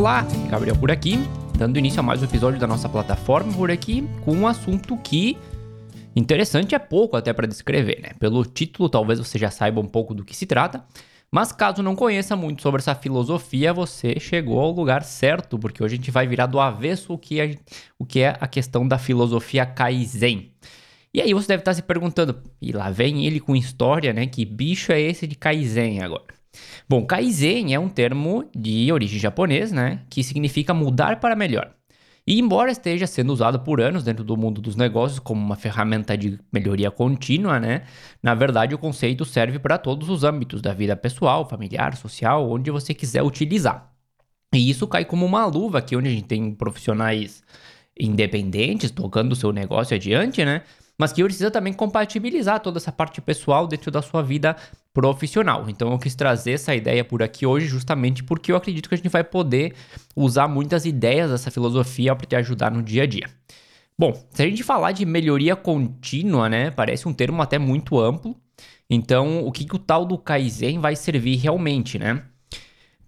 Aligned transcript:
Olá, 0.00 0.26
Gabriel 0.48 0.74
por 0.76 0.90
aqui, 0.90 1.18
dando 1.58 1.78
início 1.78 2.00
a 2.00 2.02
mais 2.02 2.22
um 2.22 2.24
episódio 2.24 2.58
da 2.58 2.66
nossa 2.66 2.88
plataforma 2.88 3.52
por 3.52 3.70
aqui, 3.70 4.02
com 4.24 4.32
um 4.32 4.46
assunto 4.46 4.96
que 4.96 5.36
interessante 6.16 6.74
é 6.74 6.78
pouco 6.78 7.18
até 7.18 7.34
para 7.34 7.46
descrever, 7.46 8.00
né? 8.00 8.08
Pelo 8.18 8.42
título, 8.46 8.88
talvez 8.88 9.18
você 9.18 9.38
já 9.38 9.50
saiba 9.50 9.78
um 9.78 9.86
pouco 9.86 10.14
do 10.14 10.24
que 10.24 10.34
se 10.34 10.46
trata, 10.46 10.82
mas 11.30 11.52
caso 11.52 11.82
não 11.82 11.94
conheça 11.94 12.34
muito 12.34 12.62
sobre 12.62 12.80
essa 12.80 12.94
filosofia, 12.94 13.74
você 13.74 14.18
chegou 14.18 14.58
ao 14.58 14.70
lugar 14.70 15.02
certo, 15.02 15.58
porque 15.58 15.84
hoje 15.84 15.96
a 15.96 15.98
gente 15.98 16.10
vai 16.10 16.26
virar 16.26 16.46
do 16.46 16.58
avesso 16.58 17.12
o 17.12 17.18
que 17.18 17.38
é, 17.38 17.58
o 17.98 18.06
que 18.06 18.20
é 18.20 18.38
a 18.40 18.48
questão 18.48 18.88
da 18.88 18.96
filosofia 18.96 19.66
Kaizen. 19.66 20.50
E 21.12 21.20
aí 21.20 21.34
você 21.34 21.48
deve 21.48 21.60
estar 21.60 21.74
se 21.74 21.82
perguntando, 21.82 22.42
e 22.58 22.72
lá 22.72 22.88
vem 22.88 23.26
ele 23.26 23.38
com 23.38 23.54
história, 23.54 24.14
né? 24.14 24.26
Que 24.26 24.46
bicho 24.46 24.92
é 24.92 24.98
esse 24.98 25.26
de 25.26 25.34
Kaizen 25.34 26.00
agora? 26.00 26.39
Bom, 26.88 27.04
Kaizen 27.06 27.74
é 27.74 27.78
um 27.78 27.88
termo 27.88 28.48
de 28.54 28.90
origem 28.92 29.18
japonesa, 29.18 29.74
né, 29.74 30.00
que 30.10 30.22
significa 30.24 30.74
mudar 30.74 31.20
para 31.20 31.36
melhor. 31.36 31.72
E 32.26 32.38
embora 32.38 32.70
esteja 32.70 33.06
sendo 33.06 33.32
usado 33.32 33.60
por 33.60 33.80
anos 33.80 34.04
dentro 34.04 34.22
do 34.22 34.36
mundo 34.36 34.60
dos 34.60 34.76
negócios 34.76 35.18
como 35.18 35.40
uma 35.40 35.56
ferramenta 35.56 36.16
de 36.16 36.38
melhoria 36.52 36.90
contínua, 36.90 37.58
né, 37.58 37.82
na 38.22 38.34
verdade 38.34 38.74
o 38.74 38.78
conceito 38.78 39.24
serve 39.24 39.58
para 39.58 39.78
todos 39.78 40.08
os 40.08 40.22
âmbitos 40.24 40.60
da 40.60 40.72
vida 40.72 40.96
pessoal, 40.96 41.48
familiar, 41.48 41.96
social, 41.96 42.50
onde 42.50 42.70
você 42.70 42.92
quiser 42.94 43.22
utilizar. 43.22 43.90
E 44.54 44.68
isso 44.68 44.86
cai 44.86 45.04
como 45.04 45.24
uma 45.24 45.46
luva 45.46 45.78
aqui 45.78 45.96
onde 45.96 46.08
a 46.08 46.12
gente 46.12 46.24
tem 46.24 46.52
profissionais 46.52 47.42
independentes 47.98 48.90
tocando 48.90 49.32
o 49.32 49.36
seu 49.36 49.52
negócio 49.52 49.94
adiante, 49.94 50.44
né? 50.44 50.62
Mas 51.00 51.14
que 51.14 51.24
precisa 51.24 51.50
também 51.50 51.72
compatibilizar 51.72 52.60
toda 52.60 52.76
essa 52.76 52.92
parte 52.92 53.22
pessoal 53.22 53.66
dentro 53.66 53.90
da 53.90 54.02
sua 54.02 54.22
vida 54.22 54.54
profissional. 54.92 55.64
Então 55.70 55.90
eu 55.90 55.98
quis 55.98 56.14
trazer 56.14 56.52
essa 56.52 56.74
ideia 56.74 57.02
por 57.02 57.22
aqui 57.22 57.46
hoje 57.46 57.66
justamente 57.66 58.22
porque 58.22 58.52
eu 58.52 58.56
acredito 58.56 58.86
que 58.86 58.94
a 58.94 58.98
gente 58.98 59.08
vai 59.08 59.24
poder 59.24 59.72
usar 60.14 60.46
muitas 60.46 60.84
ideias 60.84 61.30
dessa 61.30 61.50
filosofia 61.50 62.14
para 62.14 62.26
te 62.26 62.36
ajudar 62.36 62.70
no 62.70 62.82
dia 62.82 63.04
a 63.04 63.06
dia. 63.06 63.30
Bom, 63.98 64.12
se 64.30 64.42
a 64.42 64.46
gente 64.46 64.62
falar 64.62 64.92
de 64.92 65.06
melhoria 65.06 65.56
contínua, 65.56 66.50
né, 66.50 66.70
parece 66.70 67.08
um 67.08 67.14
termo 67.14 67.40
até 67.40 67.58
muito 67.58 67.98
amplo. 67.98 68.36
Então, 68.88 69.46
o 69.46 69.50
que, 69.50 69.64
que 69.64 69.76
o 69.76 69.78
tal 69.78 70.04
do 70.04 70.18
Kaizen 70.18 70.80
vai 70.80 70.96
servir 70.96 71.36
realmente, 71.36 71.98
né? 71.98 72.24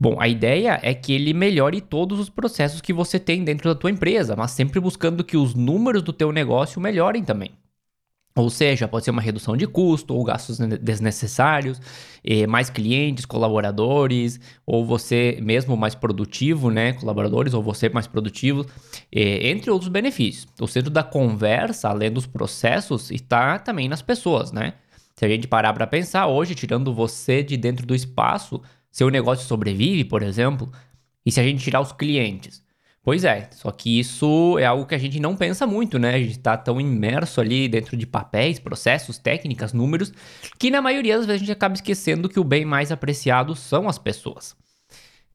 Bom, 0.01 0.17
a 0.19 0.29
ideia 0.29 0.81
é 0.83 0.95
que 0.95 1.13
ele 1.13 1.35
melhore 1.35 1.83
todos 1.83 2.19
os 2.19 2.31
processos 2.31 2.81
que 2.81 2.93
você 2.93 3.19
tem 3.19 3.45
dentro 3.45 3.69
da 3.69 3.79
tua 3.79 3.91
empresa, 3.91 4.35
mas 4.35 4.53
sempre 4.53 4.81
buscando 4.81 5.23
que 5.23 5.37
os 5.37 5.55
números 5.55 6.03
do 6.03 6.13
teu 6.13 6.33
negócio 6.33 6.81
melhorem 6.81 7.23
também. 7.23 7.51
Ou 8.35 8.49
seja, 8.49 8.89
pode 8.89 9.05
ser 9.05 9.11
uma 9.11 9.21
redução 9.21 9.57
de 9.57 9.67
custo 9.67 10.15
ou 10.15 10.25
gastos 10.25 10.59
desnecessários, 10.59 11.79
eh, 12.25 12.47
mais 12.47 12.71
clientes, 12.71 13.27
colaboradores, 13.27 14.41
ou 14.65 14.87
você 14.87 15.39
mesmo 15.43 15.77
mais 15.77 15.95
produtivo, 15.95 16.71
né? 16.71 16.95
Colaboradores, 16.95 17.53
ou 17.53 17.63
você 17.63 17.91
mais 17.91 18.07
produtivo, 18.07 18.65
eh, 19.15 19.51
entre 19.51 19.71
outros 19.71 19.91
benefícios. 19.91 20.47
O 20.59 20.67
centro 20.67 20.91
da 20.91 21.03
conversa, 21.03 21.91
além 21.91 22.11
dos 22.11 22.27
processos, 22.27 23.11
está 23.11 23.59
também 23.59 23.87
nas 23.89 24.01
pessoas, 24.01 24.51
né? 24.51 24.75
Se 25.15 25.25
a 25.27 25.29
gente 25.29 25.47
parar 25.47 25.73
para 25.75 25.87
pensar, 25.87 26.27
hoje, 26.27 26.55
tirando 26.55 26.95
você 26.95 27.43
de 27.43 27.57
dentro 27.57 27.87
do 27.87 27.95
espaço, 27.95 28.63
seu 28.91 29.11
negócio 29.11 29.47
sobrevive, 29.47 30.05
por 30.05 30.23
exemplo, 30.23 30.73
e 31.25 31.31
se 31.31 31.39
a 31.41 31.43
gente 31.43 31.63
tirar 31.63 31.81
os 31.81 31.93
clientes? 31.93 32.62
Pois 33.05 33.25
é, 33.25 33.49
só 33.51 33.73
que 33.73 33.99
isso 33.99 34.57
é 34.61 34.65
algo 34.65 34.87
que 34.87 34.95
a 34.95 34.99
gente 34.99 35.19
não 35.19 35.35
pensa 35.35 35.67
muito, 35.67 35.99
né? 35.99 36.15
A 36.15 36.19
gente 36.19 36.39
está 36.39 36.57
tão 36.57 36.81
imerso 36.81 37.41
ali 37.41 37.69
dentro 37.69 37.97
de 37.97 38.07
papéis, 38.07 38.61
processos, 38.61 39.19
técnicas, 39.19 39.73
números, 39.73 40.13
que 40.57 40.71
na 40.71 40.81
maioria 40.81 41.17
das 41.17 41.27
vezes 41.27 41.43
a 41.43 41.45
gente 41.45 41.53
acaba 41.53 41.75
esquecendo 41.75 42.29
que 42.29 42.39
o 42.39 42.45
bem 42.45 42.65
mais 42.65 42.93
apreciado 42.93 43.57
são 43.57 43.89
as 43.89 43.99
pessoas. 43.99 44.55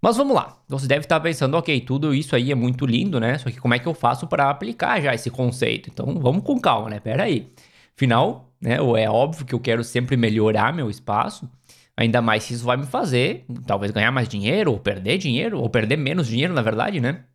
Mas 0.01 0.15
vamos 0.15 0.33
lá, 0.33 0.61
você 0.69 0.87
deve 0.87 1.01
estar 1.01 1.19
pensando, 1.19 1.57
ok, 1.57 1.81
tudo 1.81 2.13
isso 2.13 2.35
aí 2.37 2.51
é 2.51 2.55
muito 2.55 2.85
lindo, 2.85 3.19
né? 3.19 3.37
Só 3.37 3.49
que 3.49 3.59
como 3.59 3.73
é 3.73 3.79
que 3.79 3.87
eu 3.87 3.93
faço 3.93 4.27
para 4.27 4.49
aplicar 4.49 5.01
já 5.01 5.13
esse 5.13 5.29
conceito? 5.29 5.89
Então 5.89 6.19
vamos 6.21 6.43
com 6.43 6.57
calma, 6.61 6.89
né? 6.89 7.01
Pera 7.01 7.23
aí. 7.23 7.51
Afinal, 7.95 8.53
né, 8.61 8.75
é 8.77 9.09
óbvio 9.09 9.45
que 9.45 9.53
eu 9.53 9.59
quero 9.59 9.83
sempre 9.83 10.15
melhorar 10.15 10.71
meu 10.71 10.89
espaço, 10.89 11.49
ainda 11.97 12.21
mais 12.21 12.43
se 12.43 12.53
isso 12.53 12.63
vai 12.63 12.77
me 12.77 12.85
fazer 12.85 13.43
talvez 13.65 13.91
ganhar 13.91 14.11
mais 14.11 14.29
dinheiro, 14.29 14.71
ou 14.71 14.79
perder 14.79 15.17
dinheiro, 15.17 15.59
ou 15.59 15.69
perder 15.69 15.97
menos 15.97 16.27
dinheiro, 16.27 16.53
na 16.53 16.61
verdade, 16.61 17.01
né? 17.01 17.25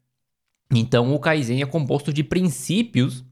Então, 0.72 1.14
o 1.14 1.18
Kaizen 1.18 1.62
é 1.62 1.66
composto 1.66 2.12
de 2.12 2.24
princípios, 2.24 3.24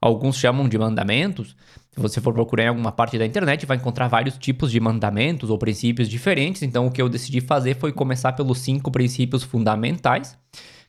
alguns 0.00 0.36
chamam 0.36 0.68
de 0.68 0.78
mandamentos. 0.78 1.56
Se 1.92 2.00
você 2.00 2.20
for 2.20 2.34
procurar 2.34 2.64
em 2.64 2.68
alguma 2.68 2.92
parte 2.92 3.16
da 3.16 3.24
internet, 3.24 3.64
vai 3.64 3.76
encontrar 3.76 4.08
vários 4.08 4.36
tipos 4.36 4.70
de 4.70 4.80
mandamentos 4.80 5.48
ou 5.48 5.56
princípios 5.56 6.08
diferentes. 6.08 6.62
Então, 6.62 6.86
o 6.86 6.90
que 6.90 7.00
eu 7.00 7.08
decidi 7.08 7.40
fazer 7.40 7.76
foi 7.76 7.92
começar 7.92 8.32
pelos 8.32 8.58
cinco 8.58 8.90
princípios 8.90 9.42
fundamentais, 9.42 10.36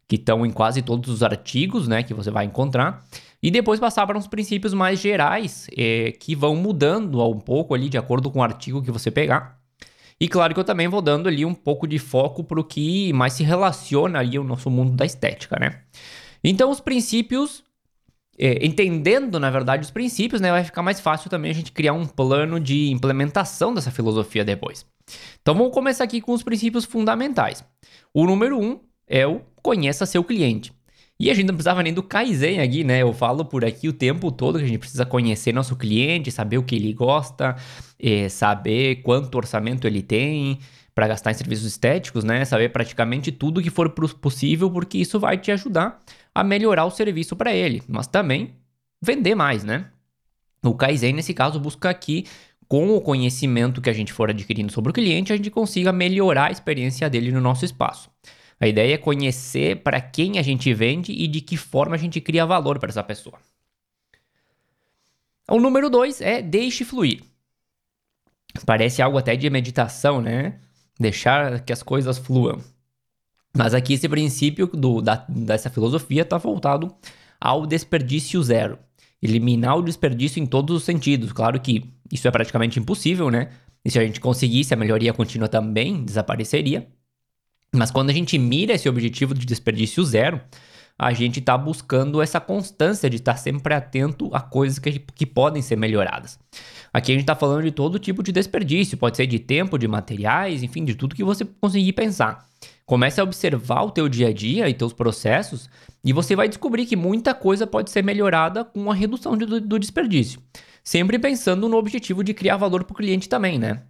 que 0.07 0.15
estão 0.15 0.45
em 0.45 0.51
quase 0.51 0.81
todos 0.81 1.09
os 1.09 1.23
artigos 1.23 1.87
né, 1.87 2.03
que 2.03 2.13
você 2.13 2.31
vai 2.31 2.45
encontrar. 2.45 3.05
E 3.41 3.51
depois 3.51 3.79
passar 3.79 4.07
para 4.07 4.17
uns 4.17 4.27
princípios 4.27 4.73
mais 4.73 4.99
gerais, 4.99 5.67
eh, 5.77 6.13
que 6.19 6.35
vão 6.35 6.55
mudando 6.55 7.23
um 7.23 7.39
pouco 7.39 7.75
ali 7.75 7.87
de 7.87 7.97
acordo 7.97 8.31
com 8.31 8.39
o 8.39 8.43
artigo 8.43 8.81
que 8.81 8.91
você 8.91 9.11
pegar. 9.11 9.59
E 10.19 10.27
claro 10.27 10.53
que 10.53 10.59
eu 10.59 10.63
também 10.63 10.87
vou 10.87 11.01
dando 11.01 11.27
ali 11.27 11.43
um 11.43 11.53
pouco 11.53 11.87
de 11.87 11.99
foco 11.99 12.43
para 12.43 12.59
o 12.59 12.63
que 12.63 13.11
mais 13.13 13.33
se 13.33 13.43
relaciona 13.43 14.19
ali 14.19 14.37
ao 14.37 14.43
nosso 14.43 14.69
mundo 14.69 14.93
da 14.93 15.05
estética, 15.05 15.57
né? 15.59 15.81
Então, 16.43 16.69
os 16.69 16.79
princípios, 16.79 17.63
é, 18.37 18.65
entendendo 18.65 19.39
na 19.39 19.49
verdade 19.49 19.83
os 19.83 19.91
princípios, 19.91 20.39
né, 20.39 20.51
vai 20.51 20.63
ficar 20.63 20.83
mais 20.83 20.99
fácil 20.99 21.29
também 21.29 21.51
a 21.51 21.53
gente 21.53 21.71
criar 21.71 21.93
um 21.93 22.05
plano 22.05 22.59
de 22.59 22.91
implementação 22.91 23.73
dessa 23.73 23.91
filosofia 23.91 24.45
depois. 24.45 24.85
Então, 25.41 25.53
vamos 25.53 25.73
começar 25.73 26.03
aqui 26.03 26.21
com 26.21 26.31
os 26.31 26.43
princípios 26.43 26.85
fundamentais. 26.85 27.63
O 28.13 28.25
número 28.25 28.59
um 28.59 28.79
é 29.07 29.27
o 29.27 29.41
conheça 29.61 30.05
seu 30.05 30.23
cliente. 30.23 30.71
E 31.19 31.31
a 31.31 31.33
gente 31.33 31.47
não 31.47 31.55
precisava 31.55 31.81
nem 31.81 31.93
do 31.93 32.03
Kaizen 32.03 32.59
aqui, 32.59 32.83
né? 32.83 33.01
Eu 33.01 33.13
falo 33.13 33.45
por 33.45 33.63
aqui 33.63 33.87
o 33.87 33.93
tempo 33.93 34.31
todo 34.31 34.59
que 34.59 34.65
a 34.65 34.67
gente 34.67 34.79
precisa 34.79 35.05
conhecer 35.05 35.53
nosso 35.53 35.75
cliente, 35.75 36.29
saber 36.29 36.57
o 36.57 36.63
que 36.63 36.75
ele 36.75 36.91
gosta, 36.93 37.55
é, 37.97 38.27
saber 38.27 38.97
quanto 38.97 39.35
orçamento 39.35 39.87
ele 39.87 40.01
tem 40.01 40.59
para 40.93 41.07
gastar 41.07 41.31
em 41.31 41.33
serviços 41.33 41.65
estéticos, 41.65 42.23
né? 42.23 42.43
Saber 42.43 42.69
praticamente 42.69 43.31
tudo 43.31 43.61
que 43.61 43.69
for 43.69 43.89
possível, 43.89 44.69
porque 44.69 44.97
isso 44.97 45.19
vai 45.19 45.37
te 45.37 45.51
ajudar 45.51 45.99
a 46.33 46.43
melhorar 46.43 46.85
o 46.85 46.91
serviço 46.91 47.35
para 47.35 47.53
ele, 47.53 47.81
mas 47.87 48.07
também 48.07 48.55
vender 49.01 49.35
mais, 49.35 49.63
né? 49.63 49.87
O 50.63 50.73
Kaizen, 50.73 51.13
nesse 51.13 51.33
caso, 51.33 51.59
busca 51.59 51.89
aqui 51.89 52.25
com 52.67 52.89
o 52.89 52.99
conhecimento 52.99 53.81
que 53.81 53.89
a 53.89 53.93
gente 53.93 54.11
for 54.11 54.29
adquirindo 54.29 54.71
sobre 54.71 54.89
o 54.89 54.93
cliente, 54.93 55.31
a 55.31 55.37
gente 55.37 55.51
consiga 55.51 55.93
melhorar 55.93 56.47
a 56.47 56.51
experiência 56.51 57.09
dele 57.09 57.31
no 57.31 57.39
nosso 57.39 57.63
espaço. 57.63 58.09
A 58.59 58.67
ideia 58.67 58.93
é 58.93 58.97
conhecer 58.97 59.83
para 59.83 59.99
quem 59.99 60.39
a 60.39 60.41
gente 60.41 60.73
vende 60.73 61.11
e 61.11 61.27
de 61.27 61.41
que 61.41 61.57
forma 61.57 61.95
a 61.95 61.99
gente 61.99 62.21
cria 62.21 62.45
valor 62.45 62.79
para 62.79 62.89
essa 62.89 63.03
pessoa. 63.03 63.37
O 65.49 65.59
número 65.59 65.89
dois 65.89 66.21
é 66.21 66.41
deixe 66.41 66.83
fluir. 66.83 67.21
Parece 68.65 69.01
algo 69.01 69.17
até 69.17 69.35
de 69.35 69.49
meditação, 69.49 70.21
né? 70.21 70.59
Deixar 70.99 71.59
que 71.59 71.73
as 71.73 71.83
coisas 71.83 72.17
fluam. 72.17 72.61
Mas 73.55 73.73
aqui 73.73 73.93
esse 73.93 74.07
princípio 74.07 74.67
do, 74.67 75.01
da, 75.01 75.25
dessa 75.29 75.69
filosofia 75.69 76.23
está 76.23 76.37
voltado 76.37 76.93
ao 77.39 77.65
desperdício 77.65 78.41
zero. 78.41 78.79
Eliminar 79.21 79.77
o 79.77 79.81
desperdício 79.81 80.41
em 80.41 80.45
todos 80.45 80.77
os 80.77 80.83
sentidos. 80.83 81.31
Claro 81.31 81.59
que 81.59 81.93
isso 82.11 82.27
é 82.27 82.31
praticamente 82.31 82.79
impossível, 82.79 83.29
né? 83.29 83.49
E 83.83 83.91
se 83.91 83.99
a 83.99 84.03
gente 84.03 84.19
conseguisse, 84.19 84.73
a 84.73 84.77
melhoria 84.77 85.13
contínua 85.13 85.47
também 85.47 86.03
desapareceria. 86.03 86.87
Mas 87.75 87.91
quando 87.91 88.09
a 88.09 88.13
gente 88.13 88.37
mira 88.37 88.73
esse 88.73 88.87
objetivo 88.89 89.33
de 89.33 89.45
desperdício 89.45 90.03
zero, 90.03 90.41
a 90.97 91.11
gente 91.11 91.39
está 91.39 91.57
buscando 91.57 92.21
essa 92.21 92.39
constância 92.39 93.09
de 93.09 93.17
estar 93.17 93.35
sempre 93.35 93.73
atento 93.73 94.29
a 94.33 94.39
coisas 94.39 94.79
que, 94.79 94.99
que 94.99 95.25
podem 95.25 95.61
ser 95.61 95.75
melhoradas. 95.75 96.39
Aqui 96.93 97.11
a 97.11 97.15
gente 97.15 97.23
está 97.23 97.35
falando 97.35 97.63
de 97.63 97.71
todo 97.71 97.99
tipo 97.99 98.23
de 98.23 98.31
desperdício, 98.31 98.97
pode 98.97 99.17
ser 99.17 99.27
de 99.27 99.37
tempo, 99.37 99.77
de 99.77 99.87
materiais, 99.87 100.63
enfim, 100.63 100.85
de 100.85 100.95
tudo 100.95 101.15
que 101.15 101.23
você 101.23 101.43
conseguir 101.59 101.91
pensar. 101.93 102.45
Comece 102.85 103.19
a 103.19 103.23
observar 103.23 103.81
o 103.81 103.91
teu 103.91 104.07
dia 104.07 104.29
a 104.29 104.33
dia 104.33 104.69
e 104.69 104.73
teus 104.73 104.93
processos 104.93 105.69
e 106.03 106.13
você 106.13 106.35
vai 106.35 106.47
descobrir 106.47 106.85
que 106.85 106.95
muita 106.95 107.33
coisa 107.33 107.67
pode 107.67 107.89
ser 107.89 108.03
melhorada 108.03 108.63
com 108.63 108.89
a 108.89 108.93
redução 108.93 109.35
de, 109.35 109.45
do, 109.45 109.59
do 109.59 109.79
desperdício. 109.79 110.39
Sempre 110.83 111.19
pensando 111.19 111.67
no 111.67 111.77
objetivo 111.77 112.23
de 112.23 112.33
criar 112.33 112.57
valor 112.57 112.83
para 112.83 112.93
o 112.93 112.95
cliente 112.95 113.27
também, 113.27 113.59
né? 113.59 113.81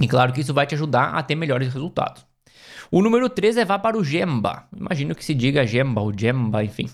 E 0.00 0.08
claro 0.08 0.32
que 0.32 0.40
isso 0.40 0.54
vai 0.54 0.66
te 0.66 0.74
ajudar 0.74 1.10
a 1.10 1.22
ter 1.22 1.34
melhores 1.34 1.72
resultados. 1.74 2.24
O 2.92 3.00
número 3.00 3.26
3 3.30 3.56
é 3.56 3.64
vá 3.64 3.78
para 3.78 3.96
o 3.96 4.04
Gemba. 4.04 4.64
Imagino 4.76 5.14
que 5.14 5.24
se 5.24 5.32
diga 5.32 5.66
Gemba 5.66 6.02
ou 6.02 6.12
Gemba, 6.14 6.62
enfim. 6.62 6.90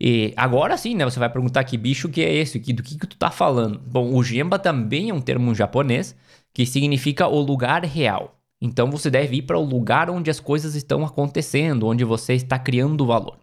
E 0.00 0.32
agora 0.36 0.76
sim, 0.76 0.94
né? 0.94 1.04
Você 1.04 1.18
vai 1.18 1.28
perguntar 1.28 1.64
que 1.64 1.76
bicho 1.76 2.08
que 2.08 2.22
é 2.22 2.32
esse, 2.32 2.60
que, 2.60 2.72
do 2.72 2.84
que, 2.84 2.96
que 2.96 3.04
tu 3.04 3.16
tá 3.16 3.32
falando. 3.32 3.80
Bom, 3.80 4.14
o 4.14 4.22
Gemba 4.22 4.60
também 4.60 5.10
é 5.10 5.14
um 5.14 5.20
termo 5.20 5.52
japonês 5.52 6.14
que 6.52 6.64
significa 6.64 7.26
o 7.26 7.40
lugar 7.40 7.84
real. 7.84 8.38
Então 8.62 8.88
você 8.92 9.10
deve 9.10 9.38
ir 9.38 9.42
para 9.42 9.58
o 9.58 9.64
lugar 9.64 10.08
onde 10.08 10.30
as 10.30 10.38
coisas 10.38 10.76
estão 10.76 11.04
acontecendo, 11.04 11.88
onde 11.88 12.04
você 12.04 12.34
está 12.34 12.56
criando 12.56 13.04
valor. 13.04 13.36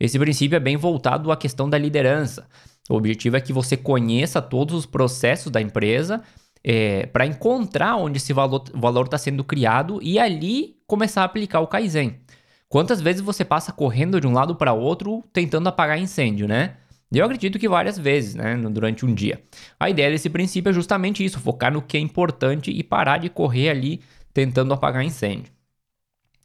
Esse 0.00 0.18
princípio 0.18 0.56
é 0.56 0.60
bem 0.60 0.76
voltado 0.76 1.30
à 1.30 1.36
questão 1.36 1.70
da 1.70 1.78
liderança. 1.78 2.48
O 2.90 2.96
objetivo 2.96 3.36
é 3.36 3.40
que 3.40 3.52
você 3.52 3.76
conheça 3.76 4.42
todos 4.42 4.74
os 4.74 4.86
processos 4.86 5.52
da 5.52 5.60
empresa 5.60 6.20
é, 6.62 7.06
para 7.06 7.26
encontrar 7.26 7.96
onde 7.96 8.18
esse 8.18 8.32
valor 8.32 9.04
está 9.04 9.18
sendo 9.18 9.44
criado 9.44 9.98
e 10.02 10.18
ali 10.18 10.76
começar 10.86 11.22
a 11.22 11.24
aplicar 11.24 11.60
o 11.60 11.66
Kaizen. 11.66 12.20
Quantas 12.68 13.00
vezes 13.00 13.22
você 13.22 13.44
passa 13.44 13.72
correndo 13.72 14.20
de 14.20 14.26
um 14.26 14.32
lado 14.32 14.54
para 14.54 14.72
outro 14.72 15.24
tentando 15.32 15.68
apagar 15.68 15.98
incêndio, 15.98 16.46
né? 16.46 16.76
Eu 17.10 17.24
acredito 17.24 17.58
que 17.58 17.68
várias 17.68 17.98
vezes, 17.98 18.34
né, 18.34 18.54
durante 18.70 19.06
um 19.06 19.14
dia. 19.14 19.42
A 19.80 19.88
ideia 19.88 20.10
desse 20.10 20.28
princípio 20.28 20.68
é 20.68 20.72
justamente 20.74 21.24
isso, 21.24 21.40
focar 21.40 21.72
no 21.72 21.80
que 21.80 21.96
é 21.96 22.00
importante 22.00 22.70
e 22.70 22.82
parar 22.82 23.18
de 23.18 23.30
correr 23.30 23.70
ali 23.70 24.02
tentando 24.34 24.74
apagar 24.74 25.02
incêndio. 25.02 25.50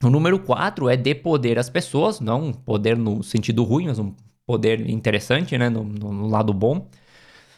O 0.02 0.10
número 0.10 0.40
4 0.40 0.90
é 0.90 0.96
dê 0.96 1.14
poder 1.14 1.60
às 1.60 1.70
pessoas, 1.70 2.22
não 2.22 2.54
poder 2.54 2.98
no 2.98 3.22
sentido 3.24 3.64
ruim, 3.64 3.88
mas 3.88 4.00
um 4.00 4.14
poder 4.46 4.90
interessante, 4.90 5.58
né, 5.58 5.70
no, 5.70 5.84
no 5.84 6.28
lado 6.28 6.54
bom. 6.54 6.88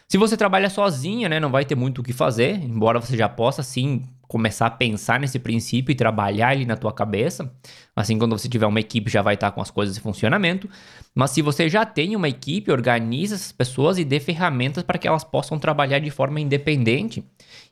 Se 0.08 0.16
você 0.16 0.36
trabalha 0.36 0.70
sozinha, 0.70 1.28
né, 1.28 1.40
não 1.40 1.50
vai 1.50 1.64
ter 1.64 1.74
muito 1.74 2.00
o 2.00 2.02
que 2.02 2.12
fazer, 2.12 2.62
embora 2.62 3.00
você 3.00 3.16
já 3.16 3.28
possa 3.28 3.62
sim 3.62 4.04
começar 4.28 4.66
a 4.66 4.70
pensar 4.70 5.18
nesse 5.18 5.38
princípio 5.38 5.92
e 5.92 5.96
trabalhar 5.96 6.54
ele 6.54 6.64
na 6.64 6.76
tua 6.76 6.92
cabeça. 6.92 7.52
Assim, 7.94 8.16
quando 8.18 8.36
você 8.36 8.48
tiver 8.48 8.66
uma 8.66 8.78
equipe, 8.78 9.10
já 9.10 9.20
vai 9.22 9.34
estar 9.34 9.50
com 9.50 9.60
as 9.60 9.70
coisas 9.70 9.96
em 9.96 10.00
funcionamento. 10.00 10.68
Mas 11.14 11.32
se 11.32 11.42
você 11.42 11.68
já 11.68 11.84
tem 11.84 12.14
uma 12.14 12.28
equipe, 12.28 12.70
organize 12.70 13.34
essas 13.34 13.50
pessoas 13.50 13.98
e 13.98 14.04
dê 14.04 14.20
ferramentas 14.20 14.84
para 14.84 14.98
que 14.98 15.08
elas 15.08 15.24
possam 15.24 15.58
trabalhar 15.58 15.98
de 15.98 16.10
forma 16.10 16.40
independente 16.40 17.24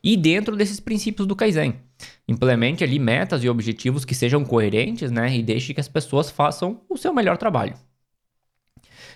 e 0.03 0.17
dentro 0.17 0.57
desses 0.57 0.79
princípios 0.79 1.27
do 1.27 1.35
Kaizen. 1.35 1.75
Implemente 2.27 2.83
ali 2.83 2.99
metas 2.99 3.43
e 3.43 3.49
objetivos 3.49 4.03
que 4.03 4.15
sejam 4.15 4.43
coerentes, 4.43 5.09
né, 5.09 5.35
e 5.35 5.41
deixe 5.41 5.73
que 5.73 5.79
as 5.79 5.87
pessoas 5.87 6.29
façam 6.29 6.81
o 6.89 6.97
seu 6.97 7.13
melhor 7.13 7.37
trabalho. 7.37 7.75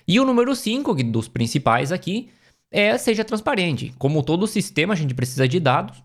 E 0.08 0.20
o 0.20 0.26
número 0.26 0.56
5 0.56 0.94
dos 1.04 1.28
principais 1.28 1.92
aqui 1.92 2.30
é 2.72 2.98
seja 2.98 3.24
transparente. 3.24 3.94
Como 3.98 4.24
todo 4.24 4.48
sistema, 4.48 4.94
a 4.94 4.98
gente 4.98 5.14
precisa 5.14 5.48
de 5.48 5.60
dados. 5.60 6.04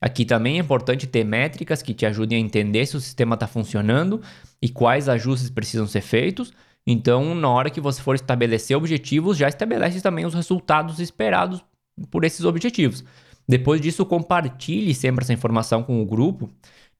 Aqui 0.00 0.24
também 0.24 0.56
é 0.56 0.60
importante 0.60 1.06
ter 1.06 1.24
métricas 1.24 1.82
que 1.82 1.94
te 1.94 2.04
ajudem 2.04 2.38
a 2.38 2.40
entender 2.40 2.86
se 2.86 2.96
o 2.96 3.00
sistema 3.00 3.34
está 3.34 3.46
funcionando 3.46 4.20
e 4.60 4.68
quais 4.68 5.08
ajustes 5.08 5.50
precisam 5.50 5.86
ser 5.86 6.02
feitos. 6.02 6.52
Então, 6.86 7.34
na 7.34 7.48
hora 7.48 7.70
que 7.70 7.80
você 7.80 8.00
for 8.00 8.14
estabelecer 8.14 8.76
objetivos, 8.76 9.36
já 9.36 9.48
estabelece 9.48 10.00
também 10.00 10.24
os 10.24 10.34
resultados 10.34 11.00
esperados 11.00 11.64
por 12.10 12.24
esses 12.24 12.44
objetivos. 12.44 13.04
Depois 13.48 13.80
disso, 13.80 14.04
compartilhe 14.04 14.94
sempre 14.94 15.24
essa 15.24 15.32
informação 15.32 15.82
com 15.82 16.00
o 16.02 16.06
grupo. 16.06 16.50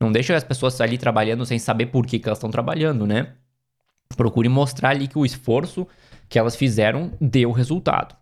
Não 0.00 0.10
deixe 0.10 0.32
as 0.32 0.44
pessoas 0.44 0.80
ali 0.80 0.98
trabalhando 0.98 1.44
sem 1.44 1.58
saber 1.58 1.86
por 1.86 2.06
que, 2.06 2.18
que 2.18 2.28
elas 2.28 2.38
estão 2.38 2.50
trabalhando, 2.50 3.06
né? 3.06 3.34
Procure 4.16 4.48
mostrar 4.48 4.90
ali 4.90 5.06
que 5.06 5.18
o 5.18 5.26
esforço 5.26 5.86
que 6.28 6.38
elas 6.38 6.56
fizeram 6.56 7.12
deu 7.20 7.52
resultado. 7.52 8.16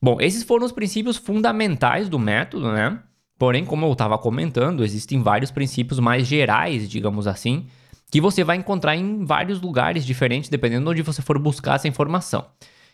Bom, 0.00 0.18
esses 0.20 0.42
foram 0.42 0.66
os 0.66 0.72
princípios 0.72 1.16
fundamentais 1.16 2.08
do 2.08 2.18
método, 2.18 2.70
né? 2.70 2.98
Porém, 3.38 3.64
como 3.64 3.86
eu 3.86 3.92
estava 3.92 4.16
comentando, 4.16 4.84
existem 4.84 5.22
vários 5.22 5.50
princípios 5.50 5.98
mais 5.98 6.26
gerais, 6.26 6.88
digamos 6.88 7.26
assim, 7.26 7.66
que 8.10 8.20
você 8.20 8.42
vai 8.44 8.56
encontrar 8.56 8.96
em 8.96 9.24
vários 9.24 9.60
lugares 9.60 10.06
diferentes, 10.06 10.48
dependendo 10.48 10.84
de 10.84 10.90
onde 10.90 11.02
você 11.02 11.20
for 11.20 11.38
buscar 11.38 11.74
essa 11.74 11.88
informação. 11.88 12.46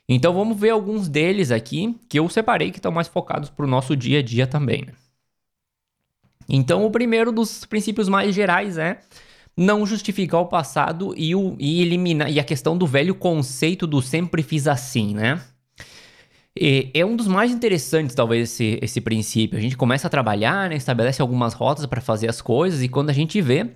Então 0.08 0.34
vamos 0.34 0.58
ver 0.58 0.70
alguns 0.70 1.08
deles 1.08 1.50
aqui 1.50 1.96
que 2.08 2.18
eu 2.18 2.28
separei 2.28 2.70
que 2.70 2.78
estão 2.78 2.90
mais 2.90 3.08
focados 3.08 3.50
para 3.50 3.64
o 3.64 3.68
nosso 3.68 3.96
dia 3.96 4.18
a 4.18 4.22
dia 4.22 4.46
também. 4.46 4.84
Né? 4.86 4.92
Então 6.48 6.84
o 6.84 6.90
primeiro 6.90 7.30
dos 7.30 7.64
princípios 7.64 8.08
mais 8.08 8.34
gerais 8.34 8.78
é 8.78 9.00
não 9.56 9.86
justificar 9.86 10.40
o 10.40 10.46
passado 10.46 11.14
e, 11.16 11.34
o, 11.34 11.56
e 11.58 11.82
eliminar 11.82 12.30
e 12.30 12.40
a 12.40 12.44
questão 12.44 12.76
do 12.76 12.86
velho 12.86 13.14
conceito 13.14 13.86
do 13.86 14.02
sempre 14.02 14.42
fiz 14.42 14.66
assim, 14.66 15.14
né? 15.14 15.40
E 16.58 16.90
é 16.92 17.04
um 17.04 17.16
dos 17.16 17.26
mais 17.26 17.50
interessantes, 17.50 18.14
talvez, 18.14 18.50
esse, 18.50 18.78
esse 18.82 19.00
princípio. 19.00 19.58
A 19.58 19.62
gente 19.62 19.76
começa 19.76 20.06
a 20.06 20.10
trabalhar, 20.10 20.68
né, 20.68 20.76
estabelece 20.76 21.22
algumas 21.22 21.54
rotas 21.54 21.86
para 21.86 22.00
fazer 22.00 22.28
as 22.28 22.42
coisas, 22.42 22.82
e 22.82 22.88
quando 22.88 23.10
a 23.10 23.14
gente 23.14 23.40
vê, 23.40 23.70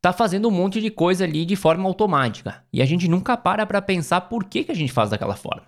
tá 0.00 0.12
fazendo 0.12 0.48
um 0.48 0.50
monte 0.50 0.80
de 0.80 0.90
coisa 0.90 1.24
ali 1.24 1.44
de 1.44 1.56
forma 1.56 1.88
automática. 1.88 2.62
E 2.72 2.80
a 2.80 2.86
gente 2.86 3.08
nunca 3.08 3.36
para 3.36 3.66
para 3.66 3.82
pensar 3.82 4.22
por 4.22 4.44
que, 4.44 4.64
que 4.64 4.72
a 4.72 4.76
gente 4.76 4.92
faz 4.92 5.10
daquela 5.10 5.34
forma. 5.34 5.64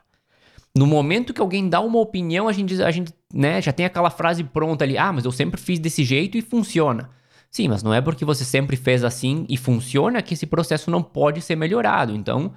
No 0.75 0.87
momento 0.87 1.35
que 1.35 1.41
alguém 1.41 1.69
dá 1.69 1.81
uma 1.81 1.99
opinião, 1.99 2.49
a 2.49 2.53
gente, 2.53 2.83
a 2.83 2.91
gente 2.91 3.13
né, 3.33 3.61
já 3.61 3.73
tem 3.73 3.85
aquela 3.85 4.09
frase 4.09 4.43
pronta 4.43 4.85
ali: 4.85 4.97
ah, 4.97 5.13
mas 5.13 5.25
eu 5.25 5.33
sempre 5.33 5.61
fiz 5.61 5.79
desse 5.79 6.03
jeito 6.03 6.39
e 6.39 6.43
funciona. 6.43 7.11
Sim, 7.51 7.69
mas 7.69 7.83
não 7.83 7.93
é 7.93 8.01
porque 8.01 8.25
você 8.25 8.45
sempre 8.45 8.77
fez 8.77 9.05
assim 9.05 9.45
e 9.49 9.59
funciona 9.59 10.23
que 10.23 10.33
esse 10.33 10.47
processo 10.47 10.91
não 10.91 11.03
pode 11.03 11.43
ser 11.43 11.55
melhorado. 11.57 12.15
Então, 12.17 12.55